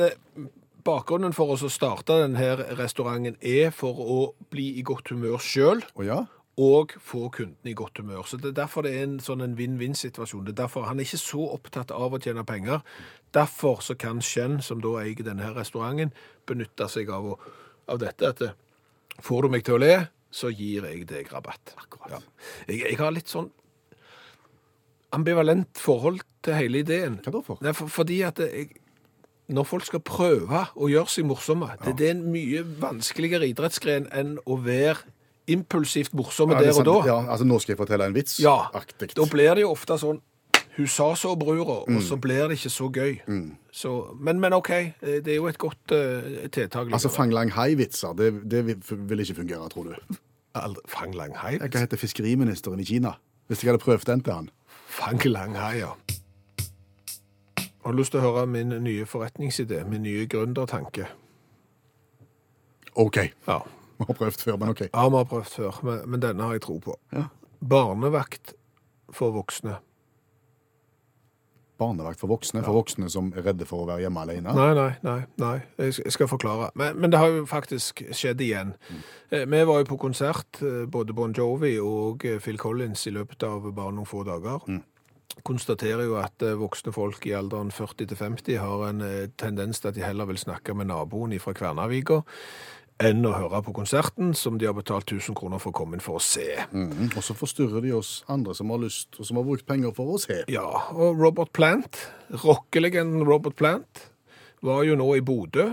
bakgrunnen 0.85 1.35
for 1.37 1.55
oss 1.55 1.65
å 1.65 1.73
starte 1.73 2.17
denne 2.23 2.55
restauranten 2.79 3.37
er 3.41 3.73
for 3.75 3.99
å 4.01 4.19
bli 4.53 4.75
i 4.79 4.85
godt 4.87 5.13
humør 5.15 5.41
sjøl 5.43 5.83
ja? 6.05 6.25
og 6.61 6.95
få 7.03 7.29
kunden 7.35 7.71
i 7.71 7.75
godt 7.75 7.99
humør. 7.99 8.23
Så 8.29 8.37
Det 8.37 8.53
er 8.53 8.61
derfor 8.63 8.87
det 8.87 8.95
er 8.95 9.07
en 9.09 9.19
sånn 9.21 9.57
vinn-vinn-situasjon. 9.59 10.45
Det 10.47 10.55
er 10.55 10.63
derfor 10.65 10.85
Han 10.85 11.01
er 11.01 11.09
ikke 11.09 11.19
så 11.19 11.49
opptatt 11.57 11.91
av 11.91 12.15
å 12.15 12.21
tjene 12.21 12.45
penger. 12.45 12.81
Derfor 13.35 13.81
så 13.83 13.95
kan 13.95 14.23
Shen, 14.23 14.61
som 14.63 14.81
da 14.81 15.01
eier 15.01 15.25
denne 15.25 15.55
restauranten, 15.55 16.13
benytte 16.47 16.89
seg 16.89 17.11
av, 17.11 17.27
å, 17.27 17.39
av 17.89 17.99
dette. 17.99 18.29
at 18.29 18.43
eh, 18.43 18.55
Får 19.21 19.43
du 19.43 19.49
meg 19.49 19.65
til 19.65 19.75
å 19.75 19.83
le, 19.83 20.07
så 20.31 20.51
gir 20.51 20.87
jeg 20.87 21.07
deg 21.07 21.31
rabatt. 21.33 21.75
Ja. 22.11 22.19
Jeg, 22.69 22.81
jeg 22.83 22.99
har 22.99 23.13
litt 23.15 23.31
sånn 23.31 23.51
ambivalent 25.15 25.79
forhold 25.79 26.25
til 26.45 26.59
hele 26.59 26.83
ideen. 26.83 27.21
Hva 27.23 27.35
da 27.35 27.43
for? 27.47 27.61
Nei, 27.63 27.75
for, 27.77 27.91
fordi 27.93 28.21
at 28.27 28.43
jeg, 28.43 28.81
når 29.49 29.67
folk 29.69 29.85
skal 29.85 30.01
prøve 30.01 30.63
å 30.75 30.89
gjøre 30.89 31.11
seg 31.13 31.27
morsomme, 31.29 31.69
det, 31.85 31.97
det 31.99 32.09
er 32.09 32.15
en 32.17 32.23
mye 32.33 32.63
vanskeligere 32.81 33.49
idrettsgren 33.51 34.07
enn 34.17 34.39
å 34.49 34.57
være 34.65 35.03
impulsivt 35.53 36.15
morsomme 36.17 36.57
er 36.57 36.65
der 36.71 36.79
og 36.81 36.87
da. 36.89 36.95
Ja, 37.11 37.19
altså, 37.29 37.45
nå 37.45 37.59
skal 37.61 37.75
jeg 37.75 37.81
fortelle 37.83 38.07
en 38.09 38.15
vits. 38.17 38.39
Ja, 38.41 38.71
Aktig. 38.73 39.11
da 39.19 39.27
blir 39.29 39.53
det 39.59 39.67
jo 39.67 39.75
ofte 39.75 39.99
sånn 40.01 40.23
Hun 40.75 40.89
sa 40.91 41.13
så, 41.15 41.37
brura, 41.39 41.85
og 41.87 42.01
så 42.03 42.17
blir 42.19 42.49
det 42.51 42.57
ikke 42.57 42.71
så 42.73 42.89
gøy. 42.91 43.13
Så, 43.71 43.91
men, 44.19 44.41
men 44.43 44.57
OK, 44.57 44.71
eh, 44.75 45.21
det 45.23 45.31
er 45.31 45.37
jo 45.37 45.47
et 45.47 45.59
godt 45.63 45.93
uh, 45.95 46.49
tiltak. 46.51 46.89
Altså 46.89 47.07
likevel. 47.07 47.15
Fang 47.15 47.35
Lang 47.37 47.53
Hai-vitser, 47.55 48.17
det, 48.19 48.33
det 48.51 48.65
vil 48.91 49.23
ikke 49.23 49.37
fungere, 49.39 49.69
tror 49.71 49.93
du? 49.93 50.17
Aldri- 50.59 50.83
Fang 50.91 51.15
Lang 51.15 51.37
Hai? 51.39 51.61
Hva 51.63 51.85
heter 51.85 52.01
fiskeriministeren 52.01 52.83
i 52.83 52.89
Kina? 52.89 53.13
Hvis 53.47 53.63
jeg 53.63 53.71
hadde 53.71 53.85
prøvd 53.85 54.09
den 54.11 54.25
til 54.27 54.35
han. 54.35 54.51
Fang 54.91 55.23
Lang 55.31 55.55
Hai, 55.55 55.77
ja. 55.85 55.93
Har 57.85 57.93
lyst 57.93 58.15
til 58.15 58.21
å 58.23 58.25
høre 58.31 58.47
min 58.49 58.69
nye 58.85 59.05
forretningsidé, 59.07 59.83
min 59.89 60.03
nye 60.07 60.27
gründertanke? 60.31 61.07
OK. 62.97 63.17
Ja. 63.49 63.59
Vi 63.99 64.07
har 64.09 64.15
prøvd 64.19 64.41
før, 64.43 64.57
men 64.59 64.69
OK. 64.73 64.81
Ja, 64.89 65.09
vi 65.09 65.17
har 65.21 65.25
prøvd 65.31 65.51
før, 65.53 65.81
men, 65.87 65.99
men 66.11 66.23
denne 66.23 66.47
har 66.49 66.57
jeg 66.57 66.65
tro 66.65 66.79
på. 66.83 66.95
Ja. 67.13 67.27
Barnevakt 67.65 68.55
for 69.15 69.35
voksne. 69.35 69.77
Barnevakt 71.79 72.21
for 72.23 72.31
voksne, 72.31 72.63
for 72.63 72.77
voksne 72.79 73.09
som 73.11 73.33
er 73.35 73.43
redde 73.49 73.67
for 73.67 73.83
å 73.83 73.87
være 73.89 74.05
hjemme 74.05 74.23
alene. 74.23 74.53
Nei, 74.55 74.69
nei, 74.79 74.91
nei, 75.03 75.17
nei. 75.43 75.55
Jeg 75.83 76.13
skal- 76.15 76.29
forklare. 76.31 76.69
Men, 76.79 77.01
men 77.03 77.11
det 77.11 77.19
har 77.19 77.33
jo 77.35 77.45
faktisk 77.51 78.05
skjedd 78.15 78.41
igjen. 78.41 78.75
Mm. 78.91 79.01
Vi 79.51 79.63
var 79.67 79.83
jo 79.83 79.89
på 79.91 79.99
konsert, 79.99 80.63
eh, 80.63 80.85
både 80.87 81.13
Bon 81.19 81.35
Jovi 81.35 81.75
og 81.83 82.25
eh, 82.25 82.39
Phil 82.41 82.59
Collins, 82.63 83.07
i 83.11 83.11
løpet 83.17 83.43
av 83.43 83.67
bare 83.75 83.93
noen 83.93 84.07
få 84.07 84.23
dager. 84.25 84.63
Konstaterer 85.45 86.07
jo 86.07 86.19
at 86.21 86.45
eh, 86.47 86.55
voksne 86.59 86.93
folk 86.95 87.27
i 87.27 87.35
alderen 87.37 87.73
40-50 87.75 88.61
har 88.63 88.87
en 88.89 89.03
eh, 89.05 89.27
tendens 89.41 89.83
til 89.83 89.91
at 89.91 89.99
de 89.99 90.05
heller 90.07 90.29
vil 90.31 90.39
snakke 90.41 90.77
med 90.79 90.89
naboen 90.93 91.35
fra 91.43 91.57
Kværnervika 91.57 92.23
enn 93.03 93.27
å 93.27 93.33
høre 93.35 93.59
på 93.67 93.73
konserten, 93.75 94.31
som 94.39 94.59
de 94.59 94.69
har 94.69 94.77
betalt 94.77 95.11
1000 95.11 95.35
kroner 95.35 95.59
for 95.59 95.73
å 95.73 95.77
komme 95.81 95.97
inn 95.97 96.05
for 96.05 96.21
å 96.21 96.23
se. 96.23 96.47
Mm. 96.71 97.11
Og 97.11 97.21
så 97.27 97.35
forstyrrer 97.35 97.83
de 97.83 97.91
oss 97.97 98.13
andre 98.31 98.55
som 98.55 98.71
har 98.71 98.83
lyst, 98.85 99.11
og 99.19 99.27
som 99.27 99.41
har 99.41 99.47
brukt 99.49 99.67
penger 99.67 99.95
for 99.97 100.15
å 100.15 100.21
se. 100.23 100.45
Ja, 100.53 100.69
og 100.95 101.19
Robert 101.19 101.51
Plant, 101.57 101.99
rockelegenden 102.45 103.27
Robert 103.27 103.59
Plant, 103.59 104.07
var 104.65 104.87
jo 104.87 104.95
nå 104.97 105.11
i 105.19 105.25
Bodø, 105.25 105.73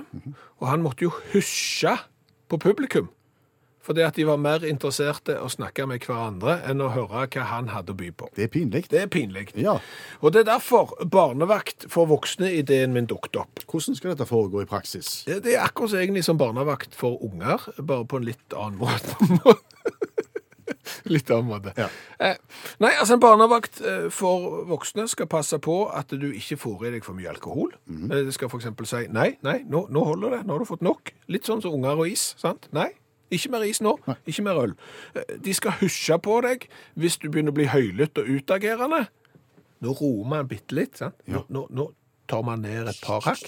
og 0.59 0.65
han 0.67 0.81
måtte 0.83 1.05
jo 1.05 1.13
hysje 1.31 1.93
på 2.51 2.59
publikum, 2.59 3.07
fordi 3.85 4.03
at 4.05 4.17
de 4.19 4.25
var 4.29 4.37
mer 4.41 4.65
interesserte 4.67 5.37
å 5.41 5.49
snakke 5.51 5.87
med 5.89 6.03
hverandre 6.05 6.59
enn 6.69 6.83
å 6.85 6.91
høre 6.93 7.25
hva 7.33 7.45
han 7.49 7.71
hadde 7.73 7.95
å 7.95 7.97
by 7.97 8.11
på. 8.17 8.29
Det 8.37 8.45
er 8.45 8.51
pinlig. 8.53 8.85
Det 8.91 9.01
er 9.01 9.09
pinlig. 9.11 9.47
Ja. 9.57 9.77
Og 10.21 10.33
det 10.35 10.43
er 10.43 10.51
derfor 10.53 10.93
barnevakt 11.11 11.87
for 11.91 12.09
voksne-ideen 12.11 12.93
min 12.93 13.09
dukket 13.09 13.41
opp. 13.41 13.63
Hvordan 13.65 13.97
skal 13.97 14.13
dette 14.13 14.29
foregå 14.29 14.63
i 14.63 14.69
praksis? 14.69 15.21
Det 15.27 15.41
det 15.45 15.57
er 15.57 15.65
akkurat 15.65 15.97
egentlig 15.97 16.23
som 16.27 16.37
barnevakt 16.37 16.95
for 16.97 17.17
unger, 17.25 17.65
bare 17.81 18.05
på 18.05 18.21
en 18.21 18.27
litt 18.29 18.53
annen 18.57 18.77
måte. 18.81 19.57
litt 21.11 21.29
annen 21.31 21.49
måte. 21.49 21.73
Ja. 21.77 21.87
Eh, 22.21 22.37
nei, 22.83 22.91
altså 22.99 23.17
en 23.17 23.23
barnevakt 23.23 23.81
eh, 23.81 24.07
for 24.13 24.61
voksne 24.69 25.07
skal 25.11 25.29
passe 25.31 25.57
på 25.63 25.83
at 25.89 26.13
du 26.13 26.29
ikke 26.31 26.59
får 26.61 26.87
i 26.87 26.93
deg 26.97 27.05
for 27.07 27.17
mye 27.17 27.31
alkohol. 27.33 27.73
Eh, 27.89 28.21
Det 28.27 28.35
skal 28.37 28.51
eksempel 28.61 28.89
si, 28.89 29.05
nei, 29.13 29.33
nei, 29.45 29.61
nå, 29.67 29.87
nå 29.89 30.05
holder 30.07 30.37
det, 30.37 30.41
nå 30.45 30.55
har 30.55 30.63
du 30.63 30.69
fått 30.69 30.85
nok. 30.85 31.13
Litt 31.31 31.49
sånn 31.49 31.63
som 31.63 31.75
unger 31.77 31.99
og 32.05 32.11
is, 32.11 32.31
sant? 32.41 32.69
Nei, 32.75 32.89
ikke 33.31 33.51
mer 33.53 33.63
is 33.67 33.79
nå, 33.81 33.95
ikke 34.27 34.43
mer 34.45 34.59
øl. 34.65 34.73
Eh, 35.15 35.35
De 35.41 35.53
skal 35.55 35.71
husje 35.81 36.17
på 36.23 36.37
deg 36.45 36.67
hvis 36.99 37.17
du 37.21 37.29
begynner 37.29 37.53
å 37.53 37.57
bli 37.57 37.67
høylytt 37.71 38.17
og 38.21 38.29
utagerende. 38.29 39.05
Nå 39.81 39.95
roer 39.97 40.27
man 40.29 40.47
bitte 40.51 40.75
litt, 40.77 40.99
sant? 40.99 41.15
Nå, 41.27 41.45
nå, 41.49 41.65
nå 41.73 41.87
tar 42.29 42.43
man 42.45 42.61
ned 42.61 42.87
et 42.91 42.99
par 43.01 43.23
hakk. 43.25 43.41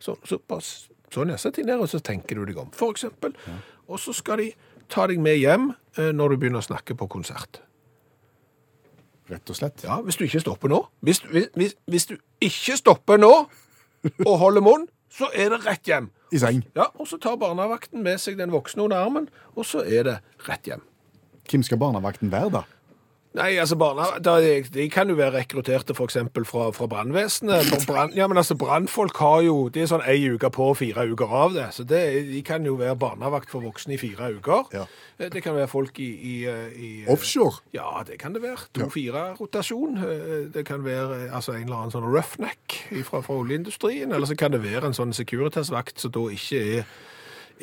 Så, 0.00 0.14
så, 0.28 0.38
pass- 0.38 0.88
sånn, 1.12 1.32
ja, 1.34 1.36
sett 1.40 1.56
deg 1.58 1.66
ned, 1.68 1.80
og 1.82 1.88
så 1.90 1.98
tenker 2.00 2.38
du 2.38 2.44
deg 2.48 2.60
om, 2.62 2.70
for 2.76 2.94
eksempel. 2.94 3.34
Og 3.88 3.98
så 4.00 4.14
skal 4.16 4.38
de 4.44 4.52
ta 4.92 5.08
deg 5.10 5.18
med 5.20 5.40
hjem 5.40 5.70
eh, 5.98 6.12
når 6.14 6.34
du 6.36 6.40
begynner 6.44 6.62
å 6.62 6.68
snakke 6.68 6.94
på 6.96 7.08
konsert. 7.10 7.60
Rett 9.30 9.48
og 9.52 9.56
slett. 9.56 9.82
Ja, 9.86 10.00
hvis 10.04 10.16
du 10.18 10.24
ikke 10.26 10.40
stopper 10.42 10.70
nå. 10.72 10.80
Hvis, 11.06 11.20
hvis, 11.56 11.74
hvis 11.88 12.06
du 12.10 12.16
ikke 12.42 12.76
stopper 12.80 13.20
nå 13.22 13.32
og 14.26 14.34
holder 14.40 14.64
munn, 14.66 14.88
så 15.12 15.28
er 15.34 15.52
det 15.54 15.60
rett 15.66 15.88
hjem. 15.88 16.08
I 16.32 16.40
seng. 16.40 16.62
Ja, 16.78 16.88
og 16.96 17.08
så 17.10 17.18
tar 17.20 17.36
barnevakten 17.40 18.02
med 18.04 18.20
seg 18.22 18.38
den 18.40 18.52
voksne 18.54 18.86
under 18.86 19.02
armen, 19.04 19.28
og 19.52 19.68
så 19.68 19.84
er 19.84 20.06
det 20.08 20.16
rett 20.48 20.70
hjem. 20.70 20.84
Hvem 21.50 21.64
skal 21.66 21.80
barnevakten 21.82 22.32
være, 22.32 22.50
da? 22.54 22.62
Nei, 23.32 23.54
altså 23.56 23.78
barna, 23.80 24.10
de, 24.20 24.58
de 24.68 24.84
kan 24.92 25.08
jo 25.08 25.14
være 25.16 25.38
rekrutterte 25.38 25.94
eksempel 26.04 26.44
fra, 26.44 26.66
fra 26.76 26.84
brannvesenet. 26.90 27.70
Brand, 27.88 28.12
ja, 28.18 28.26
men 28.28 28.36
altså 28.36 28.56
brannfolk 28.60 29.16
har 29.24 29.38
jo, 29.46 29.54
det 29.72 29.86
er 29.86 29.88
sånn 29.88 30.04
ei 30.04 30.18
uke 30.34 30.50
på 30.52 30.66
og 30.74 30.76
fire 30.76 31.06
uker 31.08 31.32
av 31.32 31.54
det. 31.56 31.70
Så 31.72 31.86
det, 31.88 32.02
de 32.28 32.42
kan 32.44 32.66
jo 32.68 32.74
være 32.76 32.98
barnevakt 33.00 33.48
for 33.52 33.64
voksne 33.64 33.96
i 33.96 34.00
fire 34.02 34.28
uker. 34.36 34.68
Ja. 34.76 34.84
Eh, 35.16 35.30
Det 35.32 35.40
kan 35.42 35.56
være 35.56 35.70
folk 35.72 35.96
i... 36.04 36.10
i, 36.12 36.34
eh, 36.44 36.76
i 36.76 36.90
Offshore? 37.08 37.62
Ja, 37.72 38.02
det 38.04 38.20
kan 38.20 38.36
det 38.36 38.44
være. 38.44 38.68
To-fire 38.76 39.24
rotasjon. 39.40 39.96
Eh, 40.04 40.36
Det 40.52 40.66
kan 40.68 40.84
være 40.84 41.22
eh, 41.24 41.34
altså 41.34 41.56
en 41.56 41.64
eller 41.64 41.80
annen 41.86 41.96
sånn 41.96 42.08
roughneck 42.12 42.78
fra, 43.08 43.22
fra 43.24 43.40
oljeindustrien, 43.40 44.12
eller 44.12 44.28
så 44.28 44.36
kan 44.36 44.52
det 44.52 44.60
være 44.66 44.90
en 44.92 44.98
sånn 44.98 45.16
Securitas-vakt 45.16 46.04
som 46.04 46.12
da 46.12 46.28
ikke 46.36 46.60
er, 46.82 46.94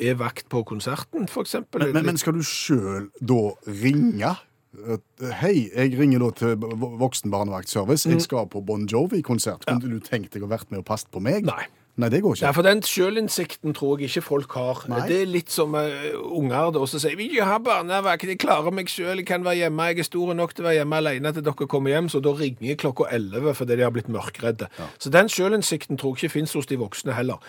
er 0.02 0.18
vakt 0.18 0.48
på 0.50 0.64
konserten, 0.66 1.30
eksempel. 1.30 1.86
Men, 1.86 2.00
men, 2.00 2.10
men 2.10 2.18
skal 2.18 2.34
du 2.34 2.42
sjøl 2.42 3.12
da 3.22 3.42
ringe? 3.70 4.34
Eh, 4.78 5.32
Hei, 5.40 5.70
jeg 5.74 5.98
ringer 5.98 6.22
da 6.22 6.30
til 6.36 6.54
voksen 7.00 7.32
barnevaktservice. 7.32 8.08
Jeg 8.10 8.22
skal 8.22 8.46
på 8.50 8.62
Bon 8.62 8.86
Jovi-konsert. 8.86 9.66
Kunne 9.66 9.90
du 9.90 10.00
tenkt 10.04 10.34
deg 10.34 10.46
å 10.46 10.50
vært 10.50 10.70
med 10.70 10.84
og 10.84 10.88
passet 10.88 11.10
på 11.10 11.22
meg? 11.22 11.46
Nei. 11.48 11.66
Nei, 12.00 12.08
det 12.08 12.20
går 12.22 12.36
ikke. 12.36 12.46
Nei, 12.46 12.54
for 12.56 12.64
den 12.64 12.80
sjølinnsikten 12.86 13.74
tror 13.76 14.00
jeg 14.00 14.08
ikke 14.08 14.22
folk 14.24 14.54
har. 14.56 14.78
Nei. 14.88 15.00
Det 15.10 15.16
er 15.20 15.28
litt 15.28 15.50
som 15.52 15.74
uh, 15.74 15.90
unger 16.38 16.70
da, 16.72 16.84
som 16.88 17.02
sier 17.02 17.18
vil 17.18 17.34
ikke 17.34 17.48
ha 17.50 17.58
barnevakt, 17.66 18.24
jeg 18.30 18.40
klarer 18.40 18.72
meg 18.72 18.88
selv, 18.88 19.18
jeg 19.20 19.26
kan 19.28 19.44
være 19.44 19.64
hjemme, 19.64 19.88
jeg 19.90 20.04
er 20.04 20.08
stor 20.08 20.32
nok 20.38 20.54
til 20.54 20.64
å 20.64 20.68
være 20.68 20.78
hjemme 20.78 21.00
alene 21.02 21.34
til 21.36 21.44
dere 21.44 21.68
kommer 21.74 21.92
hjem, 21.92 22.08
så 22.14 22.22
da 22.24 22.32
ringer 22.38 22.70
jeg 22.70 22.80
klokka 22.80 23.10
11 23.10 23.58
fordi 23.58 23.76
de 23.76 23.84
har 23.84 23.92
blitt 23.92 24.08
mørkredde. 24.08 24.70
Så 25.02 25.12
den 25.12 25.28
sjølinnsikten 25.28 26.00
tror 26.00 26.14
jeg 26.14 26.30
ikke 26.30 26.38
finnes 26.38 26.56
hos 26.56 26.70
de 26.70 26.80
voksne 26.80 27.18
heller. 27.18 27.42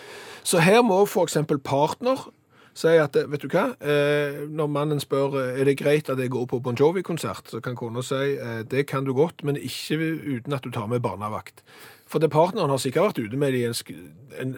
Så 0.44 0.60
her 0.60 0.82
må 0.84 1.04
eksempel 1.06 1.62
partner 1.62 2.26
si 2.74 2.92
at, 2.96 3.16
vet 3.28 3.42
du 3.44 3.50
hva, 3.52 3.66
eh, 3.84 4.42
når 4.48 4.70
mannen 4.72 5.00
spør 5.02 5.36
eh, 5.40 5.60
er 5.60 5.68
det 5.68 5.78
greit 5.80 6.10
at 6.12 6.20
jeg 6.20 6.32
går 6.32 6.46
på 6.50 6.60
Bon 6.64 6.76
Jovi-konsert, 6.78 7.50
så 7.52 7.60
kan 7.64 7.76
kona 7.76 8.04
si 8.04 8.36
eh, 8.36 8.62
det 8.68 8.86
kan 8.90 9.04
du 9.04 9.12
godt, 9.16 9.44
men 9.44 9.60
ikke 9.60 9.98
uten 10.00 10.56
at 10.56 10.64
du 10.64 10.72
tar 10.72 10.88
med 10.88 11.04
barnevakt. 11.04 11.62
For 12.08 12.20
det 12.20 12.32
partneren 12.32 12.72
har 12.72 12.80
sikkert 12.80 13.12
vært 13.12 13.26
ute 13.26 13.40
med 13.40 13.56
det 13.56 13.66
en, 13.68 14.00
en, 14.40 14.56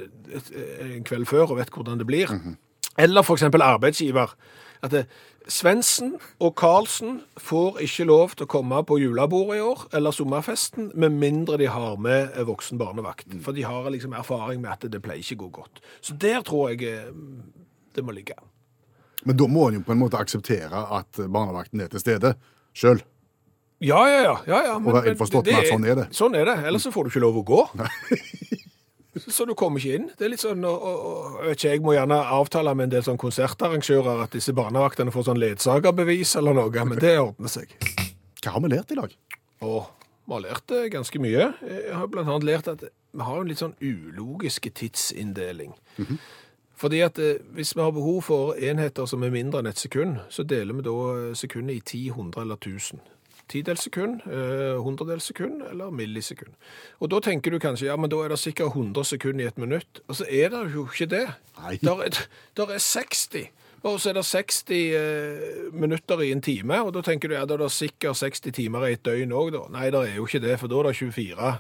en 0.91 1.07
kveld 1.07 1.27
før 1.31 1.55
og 1.55 1.61
vet 1.61 1.75
hvordan 1.75 2.01
det 2.01 2.07
blir. 2.09 2.31
Eller 2.99 3.27
for 3.27 3.39
eksempel 3.39 3.63
arbeidsgiver. 3.63 4.35
At 4.83 4.93
det, 4.95 5.05
Svendsen 5.49 6.15
og 6.41 6.55
Karlsen 6.57 7.19
får 7.37 7.83
ikke 7.85 8.07
lov 8.09 8.35
til 8.35 8.47
å 8.47 8.51
komme 8.51 8.79
på 8.89 8.97
julebordet 9.01 9.59
i 9.59 9.65
år, 9.65 9.83
eller 9.97 10.15
sommerfesten, 10.15 10.91
med 10.97 11.15
mindre 11.21 11.59
de 11.61 11.69
har 11.69 11.99
med 12.01 12.33
voksen 12.49 12.81
barnevakt. 12.81 13.29
For 13.45 13.57
de 13.57 13.67
har 13.67 13.91
liksom 13.93 14.17
erfaring 14.17 14.63
med 14.63 14.73
at 14.73 14.87
det 14.89 15.03
pleier 15.05 15.21
ikke 15.21 15.43
å 15.43 15.45
gå 15.45 15.51
godt. 15.61 15.83
Så 16.01 16.17
der 16.21 16.41
tror 16.47 16.73
jeg 16.73 16.97
det 17.95 18.05
må 18.05 18.15
ligge. 18.17 18.37
Men 19.25 19.39
da 19.41 19.47
må 19.49 19.69
en 19.71 19.79
jo 19.81 19.85
på 19.87 19.95
en 19.95 20.01
måte 20.03 20.19
akseptere 20.21 20.83
at 20.99 21.21
barnevakten 21.33 21.81
er 21.81 21.89
til 21.93 22.03
stede 22.03 22.35
sjøl. 22.77 23.01
Ja, 23.85 24.01
ja, 24.09 24.21
ja. 24.23 24.35
ja, 24.49 24.59
ja. 24.71 24.79
men- 24.79 24.95
Og 24.97 25.07
innforstått 25.11 25.47
med 25.49 25.61
at 25.63 25.71
sånn 25.73 25.87
er 25.89 25.95
det. 26.03 26.07
Sånn 26.17 26.37
er 26.39 26.45
det. 26.49 26.57
Ellers 26.69 26.85
så 26.87 26.93
får 26.95 27.05
du 27.09 27.11
ikke 27.15 27.25
lov 27.25 27.41
å 27.41 27.45
gå. 27.49 27.63
Så 29.15 29.45
du 29.47 29.55
kommer 29.55 29.79
ikke 29.79 29.95
inn. 29.95 30.09
Det 30.19 30.27
er 30.27 30.31
litt 30.33 30.43
sånn, 30.43 30.65
og, 30.67 30.83
og, 30.83 31.35
vet 31.47 31.55
ikke, 31.55 31.71
jeg 31.77 31.83
må 31.87 31.93
gjerne 31.95 32.17
avtale 32.35 32.73
med 32.75 32.89
en 32.89 32.95
del 32.97 33.05
sånn 33.07 33.21
konsertarrangører 33.23 34.25
at 34.25 34.33
disse 34.35 34.51
barnevaktene 34.57 35.13
får 35.15 35.29
sånn 35.29 35.39
ledsagerbevis 35.39 36.33
eller 36.41 36.57
noe, 36.59 36.87
men 36.91 36.99
det 36.99 37.13
ordner 37.23 37.53
seg. 37.53 37.77
Hva 38.43 38.57
har 38.57 38.65
vi 38.65 38.73
lært 38.73 38.91
i 38.91 38.99
dag? 38.99 39.15
Å, 39.63 39.85
vi 40.27 40.35
har 40.35 40.43
lært 40.49 40.75
eh, 40.75 40.89
ganske 40.93 41.23
mye. 41.23 41.47
Jeg 41.63 41.95
har 41.95 42.11
blant 42.11 42.27
annet 42.33 42.49
lært 42.49 42.73
at 42.75 42.83
vi 42.89 43.23
har 43.29 43.39
en 43.39 43.53
litt 43.53 43.63
sånn 43.63 43.77
ulogiske 43.79 44.75
tidsinndeling. 44.83 45.77
Fordi 46.77 47.01
at 47.07 47.19
eh, 47.19 47.41
hvis 47.55 47.77
vi 47.77 47.83
har 47.83 47.91
behov 47.95 48.23
for 48.23 48.55
enheter 48.55 49.07
som 49.07 49.23
er 49.23 49.35
mindre 49.35 49.63
enn 49.63 49.71
et 49.71 49.81
sekund, 49.81 50.19
så 50.29 50.43
deler 50.43 50.75
vi 50.75 50.87
da 50.87 50.95
eh, 51.15 51.35
sekundet 51.39 51.77
i 51.77 51.85
ti, 51.93 52.09
hundre 52.15 52.43
eller 52.43 52.59
tusen. 52.61 53.03
Tidels 53.49 53.85
sekund, 53.85 54.23
eh, 54.27 54.75
hundredels 54.81 55.29
sekund 55.29 55.63
eller 55.71 55.91
millisekund. 55.93 56.55
Og 57.01 57.11
da 57.13 57.21
tenker 57.21 57.53
du 57.53 57.61
kanskje, 57.61 57.91
ja, 57.91 57.97
men 57.97 58.11
da 58.11 58.23
er 58.25 58.33
det 58.33 58.41
sikkert 58.41 58.73
100 58.73 59.05
sekunder 59.05 59.45
i 59.45 59.49
et 59.49 59.61
minutt. 59.61 60.01
Og 60.09 60.17
så 60.17 60.27
er 60.31 60.49
det 60.55 60.65
jo 60.75 60.87
ikke 60.89 61.11
det. 61.13 61.27
Nei. 61.61 61.77
Der 61.83 62.03
er, 62.07 62.25
der 62.57 62.75
er 62.75 62.79
60. 62.79 63.51
Og 63.85 64.01
så 64.01 64.11
er 64.11 64.17
det 64.17 64.25
60 64.25 64.73
eh, 64.97 65.73
minutter 65.77 66.21
i 66.25 66.33
en 66.33 66.41
time, 66.43 66.81
og 66.83 66.95
da 66.97 67.03
tenker 67.05 67.29
du, 67.29 67.35
ja, 67.37 67.45
da 67.45 67.59
er 67.59 67.67
det 67.67 67.73
sikkert 67.75 68.17
60 68.17 68.55
timer 68.57 68.87
i 68.89 68.95
et 68.97 69.05
døgn 69.05 69.35
òg, 69.37 69.53
da. 69.53 69.67
Nei, 69.75 69.91
det 69.93 70.01
er 70.01 70.15
jo 70.17 70.25
ikke 70.25 70.41
det, 70.41 70.55
for 70.61 70.73
da 70.73 70.79
er 70.81 70.89
det 70.89 70.97
24. 70.97 71.51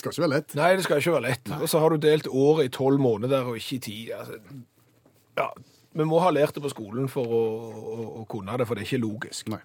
Skal 0.00 0.14
ikke 0.14 0.24
være 0.24 0.32
lett. 0.32 0.54
Nei, 0.56 0.70
det 0.78 0.84
skal 0.86 1.02
ikke 1.02 1.12
være 1.18 1.26
lett. 1.28 1.50
Og 1.60 1.68
så 1.68 1.80
har 1.82 1.92
du 1.92 2.00
delt 2.00 2.28
året 2.30 2.70
i 2.70 2.72
tolv 2.72 3.02
måneder 3.02 3.50
og 3.50 3.58
ikke 3.60 3.76
i 3.76 3.82
ti. 3.84 3.96
Altså, 4.16 4.38
ja, 5.36 5.50
vi 5.92 6.06
må 6.08 6.20
ha 6.24 6.30
lært 6.32 6.56
det 6.56 6.62
på 6.64 6.72
skolen 6.72 7.10
for 7.12 7.28
å, 7.36 7.42
å, 7.68 8.06
å 8.22 8.24
kunne 8.30 8.56
det, 8.56 8.66
for 8.68 8.78
det 8.78 8.86
er 8.86 8.88
ikke 8.88 9.02
logisk. 9.02 9.50
Nei. 9.52 9.60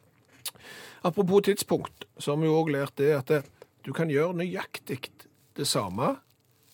Apropos 1.05 1.45
tidspunkt, 1.45 2.07
så 2.17 2.33
har 2.33 2.41
vi 2.41 2.49
jo 2.49 2.57
òg 2.59 2.71
lært 2.73 2.97
det 2.99 3.11
at 3.15 3.31
det, 3.31 3.43
du 3.85 3.93
kan 3.93 4.09
gjøre 4.09 4.41
nøyaktig 4.41 5.11
det 5.55 5.67
samme 5.69 6.15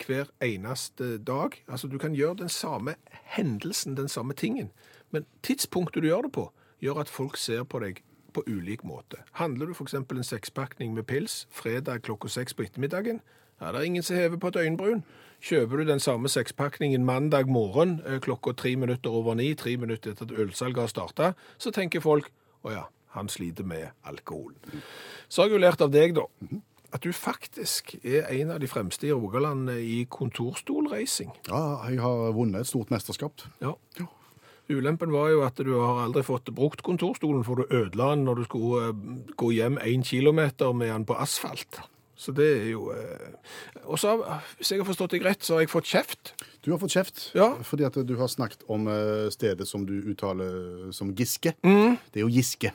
hver 0.02 0.32
eneste 0.42 1.18
dag. 1.22 1.58
Altså, 1.68 1.88
du 1.92 2.00
kan 2.02 2.16
gjøre 2.18 2.42
den 2.46 2.50
samme 2.50 2.96
hendelsen, 3.36 3.98
den 3.98 4.10
samme 4.10 4.34
tingen. 4.34 4.72
Men 5.12 5.28
tidspunktet 5.44 6.02
du 6.02 6.08
gjør 6.08 6.30
det 6.30 6.32
på, 6.40 6.48
gjør 6.82 7.04
at 7.04 7.12
folk 7.12 7.38
ser 7.38 7.68
på 7.68 7.84
deg 7.84 8.02
på 8.34 8.44
ulik 8.48 8.86
måte. 8.88 9.20
Handler 9.38 9.68
du 9.68 9.76
f.eks. 9.76 9.94
en 9.94 10.24
sekspakning 10.24 10.96
med 10.96 11.04
pils 11.04 11.46
fredag 11.52 12.02
klokka 12.08 12.32
seks 12.32 12.56
på 12.56 12.64
ettermiddagen, 12.64 13.20
ja, 13.62 13.72
det 13.72 13.80
er 13.80 13.88
ingen 13.88 14.04
som 14.04 14.18
hever 14.18 14.42
på 14.42 14.52
et 14.52 14.60
øyenbryn. 14.64 15.04
Kjøper 15.42 15.82
du 15.82 15.90
den 15.90 16.02
samme 16.02 16.30
sekspakningen 16.30 17.06
mandag 17.06 17.50
morgen 17.50 18.00
eh, 18.06 18.20
klokka 18.22 18.54
tre 18.58 18.76
minutter 18.76 19.10
over 19.10 19.38
ni, 19.38 19.54
tre 19.58 19.78
minutter 19.78 20.14
etter 20.14 20.30
at 20.30 20.40
ølsalget 20.44 20.84
har 20.84 20.92
starta, 20.92 21.32
så 21.58 21.74
tenker 21.74 22.04
folk 22.04 22.30
å 22.62 22.74
ja, 22.74 22.84
han 23.18 23.30
sliter 23.30 23.66
med 23.66 23.90
alkohol. 24.06 24.54
Så 25.28 25.42
har 25.42 25.50
jeg 25.50 25.58
jo 25.58 25.64
lært 25.64 25.82
av 25.82 25.94
deg, 25.94 26.14
da, 26.18 26.28
at 26.94 27.06
du 27.06 27.10
faktisk 27.16 27.96
er 28.04 28.30
en 28.36 28.54
av 28.54 28.62
de 28.62 28.70
fremste 28.70 29.08
i 29.08 29.14
Rogaland 29.14 29.72
i 29.74 30.04
kontorstolreising. 30.12 31.32
Ja, 31.50 31.82
jeg 31.90 32.02
har 32.04 32.36
vunnet 32.38 32.62
et 32.66 32.70
stort 32.70 32.92
mesterskap. 32.94 33.46
Ja. 33.64 33.74
Ulempen 34.72 35.12
var 35.12 35.32
jo 35.34 35.42
at 35.44 35.58
du 35.60 35.72
har 35.74 36.04
aldri 36.06 36.24
fått 36.24 36.52
brukt 36.56 36.84
kontorstolen, 36.86 37.44
for 37.48 37.60
du 37.60 37.74
ødela 37.74 38.12
den 38.14 38.28
når 38.28 38.44
du 38.44 38.46
skulle 38.48 38.92
eh, 38.92 39.02
gå 39.42 39.52
hjem 39.58 39.82
én 39.82 40.06
kilometer 40.06 40.72
med 40.78 40.94
den 40.94 41.08
på 41.10 41.18
asfalt. 41.20 41.82
Så 42.22 42.34
det 42.38 42.46
er 42.60 42.68
jo 42.76 42.92
eh, 42.94 43.32
Og 43.90 43.98
så, 43.98 44.12
hvis 44.60 44.70
jeg 44.76 44.84
har 44.84 44.86
forstått 44.86 45.16
deg 45.16 45.24
rett, 45.26 45.42
så 45.42 45.56
har 45.58 45.64
jeg 45.66 45.72
fått 45.74 45.90
kjeft. 45.90 46.34
Du 46.62 46.70
har 46.70 46.78
fått 46.84 46.94
kjeft 46.94 47.24
Ja. 47.34 47.56
fordi 47.66 47.88
at 47.88 47.98
du 48.06 48.14
har 48.20 48.30
snakket 48.30 48.62
om 48.70 48.86
eh, 48.92 49.26
stedet 49.34 49.66
som 49.68 49.88
du 49.90 49.96
uttaler 50.14 50.92
som 50.94 51.16
Giske. 51.18 51.56
Mm. 51.66 51.98
Det 52.14 52.22
er 52.22 52.28
jo 52.28 52.30
Giske, 52.36 52.70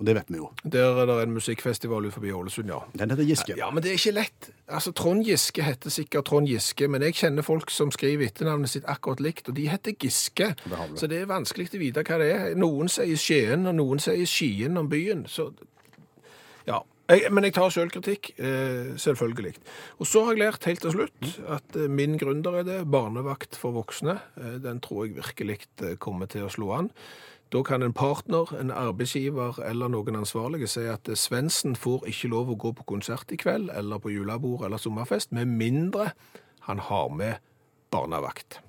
og 0.00 0.06
det 0.08 0.16
vet 0.18 0.32
vi 0.34 0.40
jo. 0.40 0.48
Der 0.66 0.98
er 1.04 1.06
det 1.06 1.16
en 1.28 1.36
musikkfestival 1.36 2.08
ut 2.10 2.16
forbi 2.16 2.32
Ålesund, 2.34 2.68
ja. 2.74 2.80
Den 2.98 3.14
heter 3.14 3.22
Giske. 3.30 3.54
Ja, 3.58 3.70
men 3.70 3.82
det 3.86 3.92
er 3.94 4.00
ikke 4.00 4.16
lett. 4.18 4.50
Altså, 4.66 4.90
Trond 4.98 5.22
Giske 5.30 5.62
heter 5.62 5.94
sikkert 5.94 6.26
Trond 6.32 6.50
Giske, 6.50 6.90
men 6.90 7.06
jeg 7.06 7.14
kjenner 7.22 7.46
folk 7.46 7.70
som 7.70 7.94
skriver 7.94 8.26
etternavnet 8.26 8.74
sitt 8.74 8.90
akkurat 8.90 9.22
likt, 9.22 9.48
og 9.48 9.54
de 9.62 9.68
heter 9.70 9.94
Giske. 9.94 10.52
Det. 10.66 10.84
Så 10.98 11.06
det 11.06 11.22
er 11.22 11.30
vanskelig 11.30 11.70
å 11.70 11.82
vite 11.86 12.02
hva 12.02 12.18
det 12.18 12.32
er. 12.34 12.54
Noen 12.58 12.90
sier 12.90 13.14
Skien, 13.18 13.66
og 13.70 13.78
noen 13.78 14.02
sier 14.02 14.26
Skien 14.26 14.74
om 14.82 14.90
byen. 14.90 15.26
Så 15.30 15.52
ja. 16.66 16.82
Jeg, 17.08 17.30
men 17.32 17.46
jeg 17.46 17.54
tar 17.56 17.72
selvkritikk, 17.72 18.34
eh, 18.36 18.90
selvfølgelig. 19.00 19.54
Og 19.96 20.06
så 20.06 20.26
har 20.26 20.34
jeg 20.34 20.42
lært 20.42 20.66
helt 20.68 20.82
til 20.84 20.92
slutt 20.92 21.30
at 21.48 21.78
eh, 21.78 21.88
min 21.88 22.18
gründer 22.20 22.60
er 22.60 22.66
det, 22.68 22.82
barnevakt 22.92 23.56
for 23.56 23.72
voksne. 23.72 24.18
Eh, 24.36 24.58
den 24.60 24.82
tror 24.84 25.06
jeg 25.06 25.16
virkelig 25.16 25.62
kommer 26.04 26.28
til 26.28 26.44
å 26.44 26.52
slå 26.52 26.74
an. 26.76 26.92
Da 27.48 27.62
kan 27.64 27.82
en 27.82 27.96
partner, 27.96 28.52
en 28.60 28.70
arbeidsgiver 28.70 29.56
eller 29.64 29.88
noen 29.88 30.18
ansvarlige 30.20 30.68
si 30.68 30.84
at 30.84 31.08
eh, 31.08 31.16
Svendsen 31.16 31.78
får 31.80 32.04
ikke 32.12 32.28
lov 32.34 32.52
å 32.52 32.58
gå 32.60 32.74
på 32.76 32.84
konsert 32.92 33.32
i 33.32 33.40
kveld, 33.40 33.72
eller 33.72 34.04
på 34.04 34.12
julebord 34.12 34.66
eller 34.68 34.76
sommerfest, 34.76 35.32
med 35.32 35.48
mindre 35.48 36.10
han 36.68 36.84
har 36.90 37.08
med 37.08 37.40
barnevakt. 37.88 38.60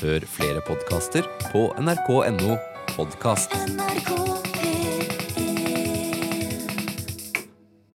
Hør 0.00 0.24
flere 0.24 0.64
podkaster 0.64 1.28
på 1.52 1.68
nrk.no 1.76 2.56
podkast. 2.96 3.52
NRK 3.52 4.55